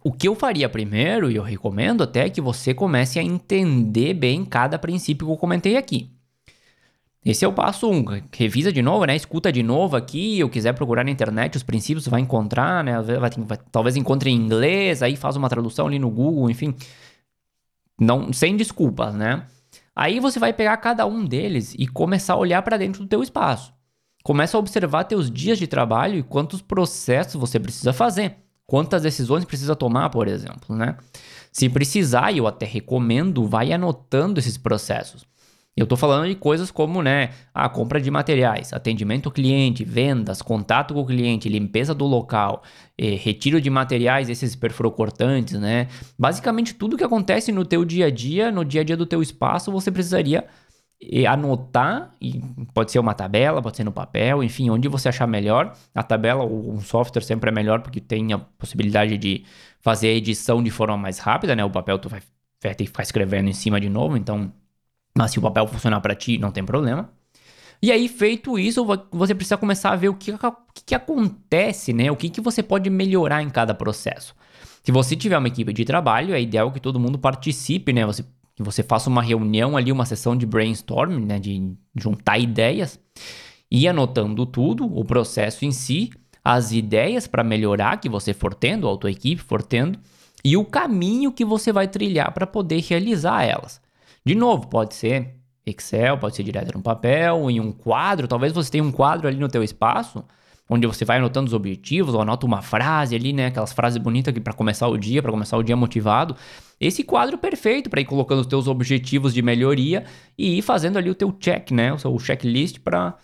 O 0.06 0.12
que 0.12 0.28
eu 0.28 0.34
faria 0.34 0.68
primeiro, 0.68 1.30
e 1.30 1.36
eu 1.36 1.42
recomendo 1.42 2.02
até 2.02 2.28
que 2.28 2.38
você 2.38 2.74
comece 2.74 3.18
a 3.18 3.22
entender 3.22 4.12
bem 4.12 4.44
cada 4.44 4.78
princípio 4.78 5.26
que 5.26 5.32
eu 5.32 5.38
comentei 5.38 5.78
aqui. 5.78 6.10
Esse 7.24 7.42
é 7.42 7.48
o 7.48 7.54
passo 7.54 7.90
1. 7.90 7.94
Um. 7.94 8.04
Revisa 8.30 8.70
de 8.70 8.82
novo, 8.82 9.06
né? 9.06 9.16
Escuta 9.16 9.50
de 9.50 9.62
novo 9.62 9.96
aqui. 9.96 10.38
Eu 10.38 10.50
quiser 10.50 10.74
procurar 10.74 11.04
na 11.04 11.10
internet 11.10 11.56
os 11.56 11.62
princípios, 11.62 12.06
vai 12.06 12.20
encontrar, 12.20 12.84
né? 12.84 13.00
Vai, 13.00 13.30
vai, 13.30 13.58
talvez 13.72 13.96
encontre 13.96 14.28
em 14.28 14.36
inglês, 14.36 15.02
aí 15.02 15.16
faz 15.16 15.36
uma 15.36 15.48
tradução 15.48 15.86
ali 15.86 15.98
no 15.98 16.10
Google, 16.10 16.50
enfim. 16.50 16.74
Não, 17.98 18.30
sem 18.30 18.58
desculpas, 18.58 19.14
né? 19.14 19.46
Aí 19.96 20.20
você 20.20 20.38
vai 20.38 20.52
pegar 20.52 20.76
cada 20.76 21.06
um 21.06 21.24
deles 21.24 21.74
e 21.78 21.86
começar 21.86 22.34
a 22.34 22.38
olhar 22.38 22.60
para 22.60 22.76
dentro 22.76 23.02
do 23.02 23.08
teu 23.08 23.22
espaço. 23.22 23.72
Começa 24.22 24.54
a 24.54 24.60
observar 24.60 25.04
teus 25.04 25.30
dias 25.30 25.58
de 25.58 25.66
trabalho 25.66 26.18
e 26.18 26.22
quantos 26.22 26.60
processos 26.60 27.40
você 27.40 27.58
precisa 27.58 27.94
fazer. 27.94 28.43
Quantas 28.66 29.02
decisões 29.02 29.44
precisa 29.44 29.76
tomar, 29.76 30.10
por 30.10 30.26
exemplo, 30.26 30.74
né? 30.74 30.96
Se 31.52 31.68
precisar, 31.68 32.36
eu 32.36 32.46
até 32.46 32.66
recomendo, 32.66 33.46
vai 33.46 33.72
anotando 33.72 34.40
esses 34.40 34.56
processos. 34.56 35.26
Eu 35.76 35.84
estou 35.84 35.98
falando 35.98 36.28
de 36.28 36.36
coisas 36.36 36.70
como, 36.70 37.02
né, 37.02 37.30
a 37.52 37.68
compra 37.68 38.00
de 38.00 38.08
materiais, 38.08 38.72
atendimento 38.72 39.28
ao 39.28 39.32
cliente, 39.32 39.84
vendas, 39.84 40.40
contato 40.40 40.94
com 40.94 41.00
o 41.00 41.06
cliente, 41.06 41.48
limpeza 41.48 41.92
do 41.92 42.04
local, 42.06 42.62
eh, 42.96 43.16
retiro 43.16 43.60
de 43.60 43.68
materiais, 43.68 44.30
esses 44.30 44.54
perfurocortantes, 44.54 45.58
né? 45.58 45.88
Basicamente 46.16 46.74
tudo 46.74 46.96
que 46.96 47.02
acontece 47.02 47.50
no 47.50 47.64
teu 47.64 47.84
dia 47.84 48.06
a 48.06 48.10
dia, 48.10 48.52
no 48.52 48.64
dia 48.64 48.82
a 48.82 48.84
dia 48.84 48.96
do 48.96 49.04
teu 49.04 49.20
espaço, 49.20 49.72
você 49.72 49.90
precisaria 49.90 50.46
eh, 51.00 51.26
anotar, 51.26 52.14
e 52.20 52.40
pode 52.72 52.92
ser 52.92 52.98
uma 52.98 53.14
tabela, 53.14 53.62
pode 53.62 53.76
ser 53.76 53.84
no 53.84 53.92
papel, 53.92 54.42
enfim, 54.42 54.70
onde 54.70 54.88
você 54.88 55.08
achar 55.08 55.26
melhor. 55.26 55.76
A 55.94 56.02
tabela 56.02 56.44
ou 56.44 56.72
um 56.72 56.80
software 56.80 57.22
sempre 57.22 57.50
é 57.50 57.52
melhor 57.52 57.80
porque 57.82 58.00
tem 58.00 58.32
a 58.32 58.38
possibilidade 58.38 59.18
de 59.18 59.44
fazer 59.80 60.08
a 60.08 60.12
edição 60.12 60.62
de 60.62 60.70
forma 60.70 60.96
mais 60.96 61.18
rápida, 61.18 61.54
né? 61.56 61.64
O 61.64 61.70
papel 61.70 61.98
tu 61.98 62.08
vai, 62.08 62.20
vai 62.62 62.74
ter 62.74 62.84
que 62.84 62.90
ficar 62.90 63.02
escrevendo 63.02 63.48
em 63.48 63.52
cima 63.52 63.80
de 63.80 63.88
novo, 63.88 64.16
então 64.16 64.52
mas 65.16 65.30
se 65.30 65.38
o 65.38 65.42
papel 65.42 65.66
funcionar 65.68 66.00
para 66.00 66.14
ti, 66.14 66.38
não 66.38 66.50
tem 66.50 66.64
problema. 66.64 67.10
E 67.80 67.92
aí, 67.92 68.08
feito 68.08 68.58
isso, 68.58 68.84
você 69.12 69.34
precisa 69.34 69.56
começar 69.56 69.92
a 69.92 69.96
ver 69.96 70.08
o 70.08 70.14
que, 70.14 70.32
que, 70.74 70.84
que 70.86 70.94
acontece, 70.94 71.92
né? 71.92 72.10
O 72.10 72.16
que, 72.16 72.30
que 72.30 72.40
você 72.40 72.62
pode 72.62 72.88
melhorar 72.90 73.42
em 73.42 73.50
cada 73.50 73.74
processo. 73.74 74.34
Se 74.82 74.90
você 74.90 75.14
tiver 75.16 75.38
uma 75.38 75.48
equipe 75.48 75.72
de 75.72 75.84
trabalho, 75.84 76.34
é 76.34 76.40
ideal 76.40 76.72
que 76.72 76.80
todo 76.80 76.98
mundo 76.98 77.18
participe, 77.18 77.92
né? 77.92 78.04
Você, 78.06 78.24
que 78.54 78.62
você 78.62 78.82
faça 78.82 79.10
uma 79.10 79.22
reunião 79.22 79.76
ali, 79.76 79.90
uma 79.90 80.06
sessão 80.06 80.36
de 80.36 80.46
brainstorming, 80.46 81.24
né? 81.24 81.38
De 81.38 81.74
juntar 81.96 82.38
ideias 82.38 82.98
e 83.70 83.88
anotando 83.88 84.46
tudo, 84.46 84.84
o 84.84 85.04
processo 85.04 85.64
em 85.64 85.72
si, 85.72 86.10
as 86.44 86.72
ideias 86.72 87.26
para 87.26 87.42
melhorar 87.42 87.98
que 87.98 88.08
você 88.08 88.32
for 88.32 88.54
tendo, 88.54 88.88
a 88.88 88.96
tua 88.96 89.10
equipe 89.10 89.42
for 89.42 89.62
tendo, 89.62 89.98
e 90.44 90.56
o 90.56 90.64
caminho 90.64 91.32
que 91.32 91.44
você 91.44 91.72
vai 91.72 91.88
trilhar 91.88 92.32
para 92.32 92.46
poder 92.46 92.82
realizar 92.82 93.42
elas. 93.42 93.80
De 94.24 94.34
novo, 94.34 94.68
pode 94.68 94.94
ser 94.94 95.34
Excel, 95.66 96.18
pode 96.18 96.36
ser 96.36 96.42
direto 96.42 96.76
no 96.76 96.82
papel, 96.82 97.50
em 97.50 97.58
um 97.58 97.72
quadro. 97.72 98.28
Talvez 98.28 98.52
você 98.52 98.70
tenha 98.70 98.84
um 98.84 98.92
quadro 98.92 99.26
ali 99.26 99.38
no 99.38 99.48
teu 99.48 99.64
espaço, 99.64 100.22
onde 100.68 100.86
você 100.86 101.04
vai 101.04 101.18
anotando 101.18 101.48
os 101.48 101.54
objetivos, 101.54 102.14
ou 102.14 102.20
anota 102.20 102.46
uma 102.46 102.62
frase 102.62 103.14
ali, 103.14 103.32
né? 103.32 103.46
Aquelas 103.46 103.72
frases 103.72 103.98
bonitas 103.98 104.32
para 104.38 104.52
começar 104.52 104.88
o 104.88 104.96
dia, 104.96 105.22
para 105.22 105.30
começar 105.30 105.56
o 105.56 105.62
dia 105.62 105.76
motivado. 105.76 106.36
Esse 106.80 107.04
quadro 107.04 107.38
perfeito 107.38 107.90
para 107.90 108.00
ir 108.00 108.04
colocando 108.04 108.40
os 108.40 108.46
teus 108.46 108.66
objetivos 108.66 109.34
de 109.34 109.42
melhoria 109.42 110.04
e 110.36 110.58
ir 110.58 110.62
fazendo 110.62 110.96
ali 110.96 111.10
o 111.10 111.14
teu 111.14 111.32
check, 111.32 111.70
né? 111.70 111.92
O 111.92 111.98
seu 111.98 112.18
checklist 112.18 112.78
para 112.80 113.14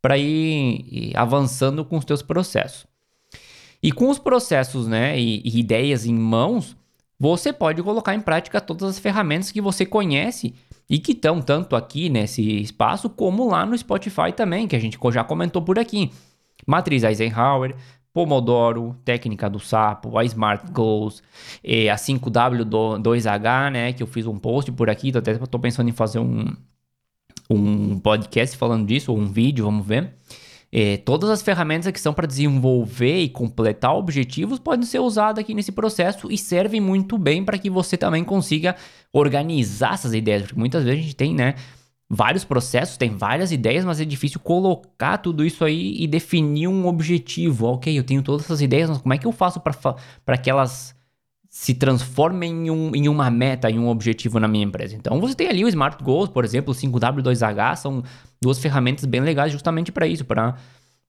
para 0.00 0.16
ir, 0.16 0.86
ir 0.90 1.16
avançando 1.16 1.84
com 1.84 1.96
os 1.96 2.04
teus 2.04 2.22
processos. 2.22 2.86
E 3.82 3.92
com 3.92 4.08
os 4.08 4.18
processos, 4.18 4.86
né, 4.86 5.18
e, 5.18 5.42
e 5.44 5.58
ideias 5.58 6.04
em 6.04 6.14
mãos, 6.14 6.76
você 7.18 7.52
pode 7.52 7.82
colocar 7.82 8.14
em 8.14 8.20
prática 8.20 8.60
todas 8.60 8.90
as 8.90 8.98
ferramentas 8.98 9.50
que 9.50 9.60
você 9.60 9.84
conhece 9.84 10.54
e 10.88 10.98
que 10.98 11.12
estão 11.12 11.42
tanto 11.42 11.76
aqui 11.76 12.08
nesse 12.08 12.42
espaço 12.60 13.10
como 13.10 13.48
lá 13.48 13.66
no 13.66 13.76
Spotify 13.76 14.32
também, 14.34 14.66
que 14.66 14.76
a 14.76 14.78
gente 14.78 14.98
já 15.12 15.22
comentou 15.22 15.62
por 15.62 15.78
aqui. 15.78 16.10
Matriz 16.68 17.02
Eisenhower, 17.02 17.74
Pomodoro, 18.12 18.94
técnica 19.04 19.48
do 19.48 19.58
sapo, 19.58 20.18
a 20.18 20.24
Smart 20.24 20.70
Goals, 20.70 21.22
a 21.64 21.96
5W2H, 21.96 23.72
né, 23.72 23.92
que 23.94 24.02
eu 24.02 24.06
fiz 24.06 24.26
um 24.26 24.38
post 24.38 24.70
por 24.72 24.90
aqui, 24.90 25.10
até 25.16 25.32
estou 25.32 25.58
pensando 25.58 25.88
em 25.88 25.92
fazer 25.92 26.18
um, 26.18 26.46
um 27.48 27.98
podcast 27.98 28.54
falando 28.56 28.86
disso, 28.86 29.12
ou 29.12 29.18
um 29.18 29.26
vídeo, 29.26 29.64
vamos 29.64 29.86
ver. 29.86 30.12
É, 30.70 30.98
todas 30.98 31.30
as 31.30 31.40
ferramentas 31.40 31.90
que 31.90 31.98
são 31.98 32.12
para 32.12 32.26
desenvolver 32.26 33.20
e 33.20 33.30
completar 33.30 33.94
objetivos 33.94 34.58
podem 34.58 34.84
ser 34.84 34.98
usadas 34.98 35.42
aqui 35.42 35.54
nesse 35.54 35.72
processo 35.72 36.30
e 36.30 36.36
servem 36.36 36.82
muito 36.82 37.16
bem 37.16 37.42
para 37.42 37.56
que 37.56 37.70
você 37.70 37.96
também 37.96 38.22
consiga 38.22 38.76
organizar 39.10 39.94
essas 39.94 40.12
ideias, 40.12 40.42
porque 40.42 40.58
muitas 40.58 40.84
vezes 40.84 40.98
a 40.98 41.02
gente 41.02 41.16
tem, 41.16 41.34
né, 41.34 41.54
vários 42.10 42.44
processos, 42.44 42.96
tem 42.96 43.16
várias 43.16 43.52
ideias, 43.52 43.84
mas 43.84 44.00
é 44.00 44.04
difícil 44.04 44.40
colocar 44.40 45.18
tudo 45.18 45.44
isso 45.44 45.64
aí 45.64 45.94
e 45.98 46.06
definir 46.06 46.68
um 46.68 46.86
objetivo. 46.86 47.66
Ok, 47.66 47.96
eu 47.98 48.04
tenho 48.04 48.22
todas 48.22 48.44
essas 48.44 48.62
ideias, 48.62 48.88
mas 48.88 48.98
como 48.98 49.14
é 49.14 49.18
que 49.18 49.26
eu 49.26 49.32
faço 49.32 49.60
para 50.24 50.38
que 50.38 50.48
elas 50.48 50.96
se 51.50 51.74
transformem 51.74 52.66
em, 52.66 52.70
um, 52.70 52.94
em 52.94 53.08
uma 53.08 53.30
meta, 53.30 53.70
em 53.70 53.78
um 53.78 53.88
objetivo 53.88 54.40
na 54.40 54.48
minha 54.48 54.64
empresa? 54.64 54.96
Então 54.96 55.20
você 55.20 55.34
tem 55.34 55.48
ali 55.48 55.64
o 55.64 55.68
Smart 55.68 56.02
Goals, 56.02 56.30
por 56.30 56.44
exemplo, 56.44 56.72
o 56.72 56.76
5W2H, 56.76 57.76
são 57.76 58.02
duas 58.40 58.58
ferramentas 58.58 59.04
bem 59.04 59.20
legais 59.20 59.52
justamente 59.52 59.92
para 59.92 60.06
isso, 60.06 60.24
para 60.24 60.56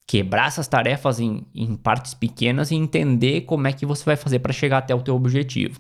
quebrar 0.06 0.48
essas 0.48 0.68
tarefas 0.68 1.20
em, 1.20 1.46
em, 1.54 1.76
partes 1.76 2.14
pequenas 2.14 2.72
e 2.72 2.76
entender 2.76 3.42
como 3.42 3.68
é 3.68 3.72
que 3.72 3.86
você 3.86 4.04
vai 4.04 4.16
fazer 4.16 4.40
para 4.40 4.52
chegar 4.52 4.80
até 4.80 4.94
o 4.94 5.02
teu 5.02 5.16
objetivo. 5.16 5.80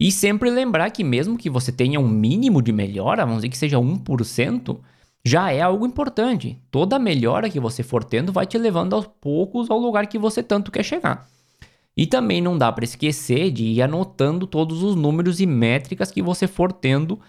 E 0.00 0.10
sempre 0.10 0.48
lembrar 0.48 0.88
que 0.90 1.04
mesmo 1.04 1.36
que 1.36 1.50
você 1.50 1.70
tenha 1.70 2.00
um 2.00 2.08
mínimo 2.08 2.62
de 2.62 2.72
melhora, 2.72 3.26
vamos 3.26 3.42
dizer 3.42 3.50
que 3.50 3.58
seja 3.58 3.76
1%, 3.76 4.78
já 5.22 5.52
é 5.52 5.60
algo 5.60 5.86
importante. 5.86 6.58
Toda 6.70 6.98
melhora 6.98 7.50
que 7.50 7.60
você 7.60 7.82
for 7.82 8.02
tendo 8.02 8.32
vai 8.32 8.46
te 8.46 8.56
levando 8.56 8.94
aos 8.94 9.06
poucos 9.06 9.70
ao 9.70 9.78
lugar 9.78 10.06
que 10.06 10.18
você 10.18 10.42
tanto 10.42 10.72
quer 10.72 10.82
chegar. 10.82 11.28
E 11.94 12.06
também 12.06 12.40
não 12.40 12.56
dá 12.56 12.72
para 12.72 12.84
esquecer 12.84 13.50
de 13.50 13.64
ir 13.64 13.82
anotando 13.82 14.46
todos 14.46 14.82
os 14.82 14.96
números 14.96 15.38
e 15.38 15.44
métricas 15.44 16.10
que 16.10 16.22
você 16.22 16.46
for 16.46 16.72
tendo 16.72 17.20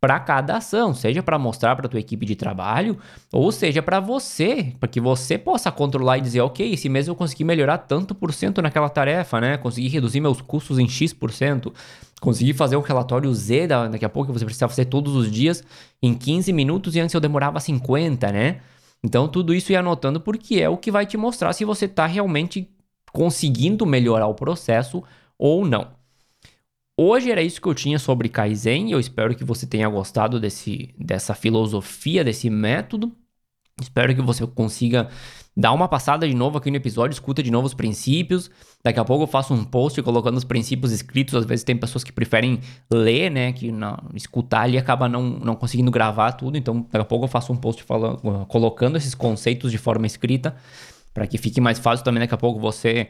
para 0.00 0.20
cada 0.20 0.56
ação, 0.56 0.94
seja 0.94 1.22
para 1.22 1.38
mostrar 1.38 1.74
para 1.74 1.88
tua 1.88 1.98
equipe 1.98 2.24
de 2.24 2.36
trabalho, 2.36 2.98
ou 3.32 3.50
seja 3.50 3.82
para 3.82 3.98
você, 3.98 4.74
para 4.78 4.88
que 4.88 5.00
você 5.00 5.36
possa 5.36 5.72
controlar 5.72 6.18
e 6.18 6.20
dizer, 6.20 6.40
ok, 6.40 6.72
esse 6.72 6.88
mês 6.88 7.08
eu 7.08 7.16
consegui 7.16 7.42
melhorar 7.42 7.78
tanto 7.78 8.14
por 8.14 8.32
cento 8.32 8.62
naquela 8.62 8.88
tarefa, 8.88 9.40
né? 9.40 9.56
Consegui 9.56 9.88
reduzir 9.88 10.20
meus 10.20 10.40
custos 10.40 10.78
em 10.78 10.88
X 10.88 11.12
por 11.12 11.32
cento, 11.32 11.74
consegui 12.20 12.52
fazer 12.52 12.76
um 12.76 12.80
relatório 12.80 13.32
Z 13.34 13.66
daqui 13.66 14.04
a 14.04 14.08
pouco 14.08 14.32
que 14.32 14.38
você 14.38 14.44
precisa 14.44 14.68
fazer 14.68 14.84
todos 14.84 15.16
os 15.16 15.30
dias 15.30 15.64
em 16.00 16.14
15 16.14 16.52
minutos 16.52 16.94
e 16.94 17.00
antes 17.00 17.14
eu 17.14 17.20
demorava 17.20 17.58
50, 17.58 18.30
né? 18.30 18.60
Então 19.02 19.26
tudo 19.26 19.52
isso 19.52 19.72
ia 19.72 19.80
anotando 19.80 20.20
porque 20.20 20.60
é 20.60 20.68
o 20.68 20.76
que 20.76 20.90
vai 20.92 21.06
te 21.06 21.16
mostrar 21.16 21.52
se 21.52 21.64
você 21.64 21.86
está 21.86 22.06
realmente 22.06 22.68
conseguindo 23.12 23.84
melhorar 23.84 24.28
o 24.28 24.34
processo 24.34 25.02
ou 25.36 25.64
não. 25.64 25.97
Hoje 27.00 27.30
era 27.30 27.40
isso 27.40 27.62
que 27.62 27.68
eu 27.68 27.74
tinha 27.74 27.96
sobre 27.96 28.28
Kaizen. 28.28 28.90
Eu 28.90 28.98
espero 28.98 29.32
que 29.32 29.44
você 29.44 29.64
tenha 29.64 29.88
gostado 29.88 30.40
desse, 30.40 30.92
dessa 30.98 31.32
filosofia, 31.32 32.24
desse 32.24 32.50
método. 32.50 33.12
Espero 33.80 34.12
que 34.12 34.20
você 34.20 34.44
consiga 34.48 35.08
dar 35.56 35.72
uma 35.72 35.86
passada 35.86 36.26
de 36.26 36.34
novo 36.34 36.58
aqui 36.58 36.72
no 36.72 36.76
episódio, 36.76 37.12
escuta 37.14 37.40
de 37.40 37.52
novo 37.52 37.68
os 37.68 37.74
princípios. 37.74 38.50
Daqui 38.82 38.98
a 38.98 39.04
pouco 39.04 39.22
eu 39.22 39.28
faço 39.28 39.54
um 39.54 39.62
post 39.62 40.02
colocando 40.02 40.38
os 40.38 40.42
princípios 40.42 40.90
escritos. 40.90 41.36
Às 41.36 41.44
vezes 41.44 41.62
tem 41.62 41.76
pessoas 41.76 42.02
que 42.02 42.10
preferem 42.10 42.58
ler, 42.90 43.30
né? 43.30 43.52
Que 43.52 43.70
não, 43.70 43.96
escutar 44.12 44.62
ali 44.62 44.76
acaba 44.76 45.08
não, 45.08 45.22
não 45.22 45.54
conseguindo 45.54 45.92
gravar 45.92 46.32
tudo. 46.32 46.58
Então, 46.58 46.80
daqui 46.90 46.96
a 46.96 47.04
pouco 47.04 47.26
eu 47.26 47.28
faço 47.28 47.52
um 47.52 47.56
post 47.56 47.80
falando, 47.84 48.44
colocando 48.48 48.96
esses 48.98 49.14
conceitos 49.14 49.70
de 49.70 49.78
forma 49.78 50.04
escrita 50.04 50.56
para 51.14 51.28
que 51.28 51.38
fique 51.38 51.60
mais 51.60 51.78
fácil 51.78 52.04
também 52.04 52.20
daqui 52.20 52.34
a 52.34 52.38
pouco 52.38 52.58
você 52.58 53.08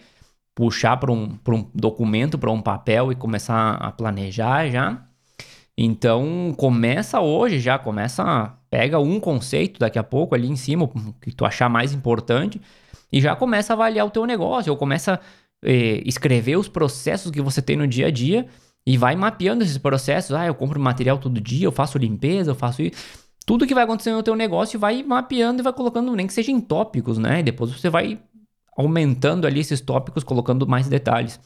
puxar 0.59 0.97
para 0.97 1.13
um, 1.13 1.39
um 1.49 1.71
documento, 1.73 2.37
para 2.37 2.51
um 2.51 2.61
papel 2.61 3.13
e 3.13 3.15
começar 3.15 3.75
a 3.75 3.93
planejar 3.93 4.69
já. 4.69 5.01
Então, 5.77 6.53
começa 6.57 7.21
hoje 7.21 7.61
já, 7.61 7.79
começa, 7.79 8.59
pega 8.69 8.99
um 8.99 9.21
conceito 9.21 9.79
daqui 9.79 10.01
a 10.01 10.03
pouco 10.03 10.35
ali 10.35 10.49
em 10.49 10.57
cima, 10.57 10.91
que 11.23 11.31
tu 11.31 11.45
achar 11.45 11.69
mais 11.69 11.93
importante, 11.93 12.61
e 13.13 13.21
já 13.21 13.37
começa 13.37 13.73
a 13.73 13.75
avaliar 13.75 14.05
o 14.05 14.11
teu 14.11 14.27
negócio, 14.27 14.73
ou 14.73 14.77
começa 14.77 15.21
eh, 15.65 16.03
escrever 16.05 16.57
os 16.57 16.67
processos 16.67 17.31
que 17.31 17.41
você 17.41 17.63
tem 17.63 17.77
no 17.77 17.87
dia 17.87 18.09
a 18.09 18.11
dia 18.11 18.49
e 18.85 18.99
vai 18.99 19.15
mapeando 19.15 19.63
esses 19.63 19.79
processos. 19.79 20.35
Ah, 20.35 20.45
eu 20.45 20.57
compro 20.57 20.81
material 20.81 21.19
todo 21.19 21.41
dia, 21.41 21.67
eu 21.67 21.73
faço 21.73 21.99
limpeza, 21.99 22.51
eu 22.51 22.57
faço 22.57 22.83
isso. 22.83 22.97
Tudo 23.47 23.65
que 23.65 23.75
vai 23.77 23.85
acontecendo 23.85 24.17
no 24.17 24.25
teu 24.25 24.35
negócio 24.35 24.77
vai 24.77 25.05
mapeando 25.05 25.63
e 25.63 25.65
vai 25.65 25.73
colocando, 25.73 26.17
nem 26.17 26.27
que 26.27 26.33
seja 26.33 26.51
em 26.51 26.61
tópicos, 26.61 27.17
né? 27.17 27.39
E 27.39 27.43
depois 27.45 27.71
você 27.71 27.89
vai 27.89 28.19
aumentando 28.79 29.45
ali 29.45 29.59
esses 29.59 29.81
tópicos, 29.81 30.23
colocando 30.23 30.65
mais 30.65 30.89
detalhes. 30.89 31.41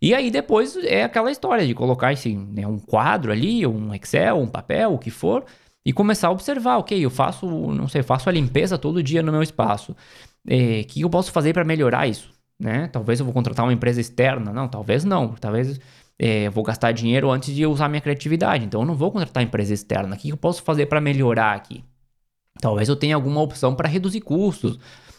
E 0.00 0.14
aí 0.14 0.30
depois 0.30 0.76
é 0.76 1.02
aquela 1.02 1.30
história 1.30 1.66
de 1.66 1.74
colocar 1.74 2.12
esse, 2.12 2.36
né, 2.36 2.64
um 2.64 2.78
quadro 2.78 3.32
ali, 3.32 3.66
um 3.66 3.92
Excel, 3.92 4.38
um 4.38 4.46
papel, 4.46 4.94
o 4.94 4.98
que 4.98 5.10
for, 5.10 5.44
e 5.84 5.92
começar 5.92 6.28
a 6.28 6.30
observar, 6.30 6.78
ok, 6.78 7.04
eu 7.04 7.10
faço, 7.10 7.46
não 7.46 7.88
sei, 7.88 8.04
faço 8.04 8.28
a 8.28 8.32
limpeza 8.32 8.78
todo 8.78 9.02
dia 9.02 9.24
no 9.24 9.32
meu 9.32 9.42
espaço. 9.42 9.90
O 9.90 9.96
é, 10.46 10.84
que 10.84 11.00
eu 11.00 11.10
posso 11.10 11.32
fazer 11.32 11.52
para 11.52 11.64
melhorar 11.64 12.06
isso? 12.06 12.30
Né? 12.60 12.86
Talvez 12.92 13.18
eu 13.18 13.26
vou 13.26 13.34
contratar 13.34 13.66
uma 13.66 13.72
empresa 13.72 14.00
externa. 14.00 14.52
Não, 14.52 14.68
talvez 14.68 15.04
não. 15.04 15.34
Talvez 15.34 15.80
é, 16.16 16.46
eu 16.46 16.52
vou 16.52 16.62
gastar 16.62 16.92
dinheiro 16.92 17.28
antes 17.28 17.52
de 17.52 17.66
usar 17.66 17.88
minha 17.88 18.00
criatividade. 18.00 18.64
Então 18.64 18.82
eu 18.82 18.86
não 18.86 18.94
vou 18.94 19.10
contratar 19.10 19.42
empresa 19.42 19.74
externa. 19.74 20.14
O 20.14 20.18
que 20.18 20.28
eu 20.30 20.36
posso 20.36 20.62
fazer 20.62 20.86
para 20.86 21.00
melhorar 21.00 21.54
aqui? 21.54 21.84
Talvez 22.60 22.88
eu 22.88 22.94
tenha 22.94 23.16
alguma 23.16 23.40
opção 23.40 23.74
para 23.74 23.88
reduzir 23.88 24.20
custos 24.20 24.78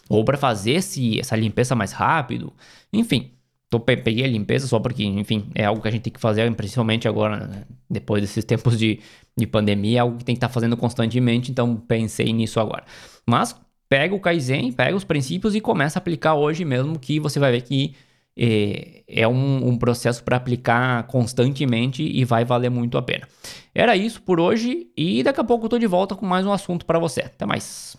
ou 0.09 0.23
para 0.23 0.37
fazer 0.37 0.73
essa 1.19 1.35
limpeza 1.35 1.75
mais 1.75 1.91
rápido. 1.91 2.53
Enfim, 2.91 3.31
tô, 3.69 3.79
peguei 3.79 4.23
a 4.23 4.27
limpeza 4.27 4.67
só 4.67 4.79
porque, 4.79 5.03
enfim, 5.03 5.49
é 5.55 5.65
algo 5.65 5.81
que 5.81 5.87
a 5.87 5.91
gente 5.91 6.03
tem 6.03 6.13
que 6.13 6.19
fazer, 6.19 6.53
principalmente 6.55 7.07
agora, 7.07 7.47
né? 7.47 7.63
depois 7.89 8.21
desses 8.21 8.43
tempos 8.45 8.77
de, 8.77 8.99
de 9.35 9.47
pandemia, 9.47 9.97
é 9.97 10.01
algo 10.01 10.17
que 10.17 10.25
tem 10.25 10.35
que 10.35 10.37
estar 10.37 10.47
tá 10.47 10.53
fazendo 10.53 10.77
constantemente, 10.77 11.51
então 11.51 11.75
pensei 11.75 12.31
nisso 12.33 12.59
agora. 12.59 12.83
Mas 13.25 13.55
pega 13.89 14.13
o 14.13 14.19
Kaizen, 14.19 14.71
pega 14.71 14.95
os 14.95 15.03
princípios 15.03 15.55
e 15.55 15.61
começa 15.61 15.97
a 15.97 16.01
aplicar 16.01 16.35
hoje 16.35 16.65
mesmo, 16.65 16.99
que 16.99 17.19
você 17.19 17.39
vai 17.39 17.51
ver 17.51 17.61
que 17.61 17.95
é, 18.37 19.03
é 19.07 19.27
um, 19.27 19.69
um 19.69 19.77
processo 19.77 20.23
para 20.23 20.37
aplicar 20.37 21.03
constantemente 21.03 22.03
e 22.03 22.25
vai 22.25 22.43
valer 22.43 22.69
muito 22.69 22.97
a 22.97 23.01
pena. 23.01 23.27
Era 23.73 23.95
isso 23.95 24.21
por 24.21 24.39
hoje 24.39 24.87
e 24.97 25.23
daqui 25.23 25.39
a 25.39 25.43
pouco 25.43 25.65
eu 25.65 25.69
tô 25.69 25.79
de 25.79 25.87
volta 25.87 26.15
com 26.15 26.25
mais 26.25 26.45
um 26.45 26.51
assunto 26.51 26.85
para 26.85 26.99
você. 26.99 27.21
Até 27.21 27.45
mais. 27.45 27.95